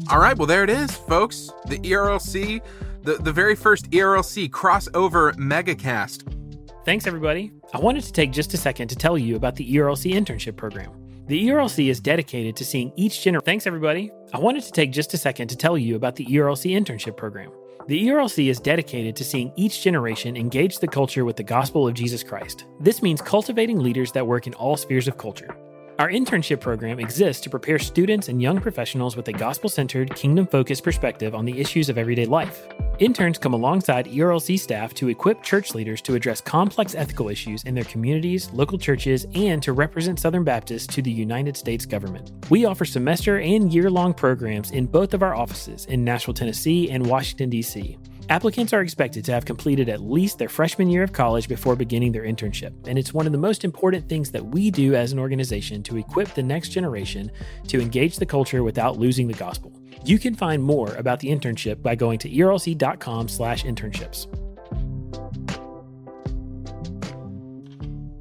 [0.08, 1.50] All right, well there it is, folks.
[1.66, 2.62] The ERLC,
[3.02, 6.43] the the very first ERLC crossover megacast.
[6.84, 7.50] Thanks, everybody.
[7.72, 10.92] I wanted to take just a second to tell you about the ERLC internship program.
[11.26, 13.46] The ERLC is dedicated to seeing each generation.
[13.46, 14.12] Thanks, everybody.
[14.34, 17.50] I wanted to take just a second to tell you about the ERLC internship program.
[17.86, 21.94] The ERLC is dedicated to seeing each generation engage the culture with the gospel of
[21.94, 22.66] Jesus Christ.
[22.80, 25.56] This means cultivating leaders that work in all spheres of culture.
[26.00, 30.44] Our internship program exists to prepare students and young professionals with a gospel centered, kingdom
[30.44, 32.66] focused perspective on the issues of everyday life.
[32.98, 37.76] Interns come alongside ERLC staff to equip church leaders to address complex ethical issues in
[37.76, 42.32] their communities, local churches, and to represent Southern Baptists to the United States government.
[42.50, 46.90] We offer semester and year long programs in both of our offices in Nashville, Tennessee
[46.90, 47.98] and Washington, D.C.
[48.30, 52.10] Applicants are expected to have completed at least their freshman year of college before beginning
[52.10, 55.18] their internship, and it's one of the most important things that we do as an
[55.18, 57.30] organization to equip the next generation
[57.68, 59.78] to engage the culture without losing the gospel.
[60.06, 64.26] You can find more about the internship by going to erlc.com/internships.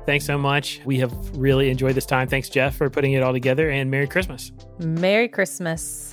[0.06, 0.82] Thanks so much.
[0.84, 2.28] We have really enjoyed this time.
[2.28, 4.52] Thanks, Jeff, for putting it all together, and Merry Christmas.
[4.80, 6.13] Merry Christmas.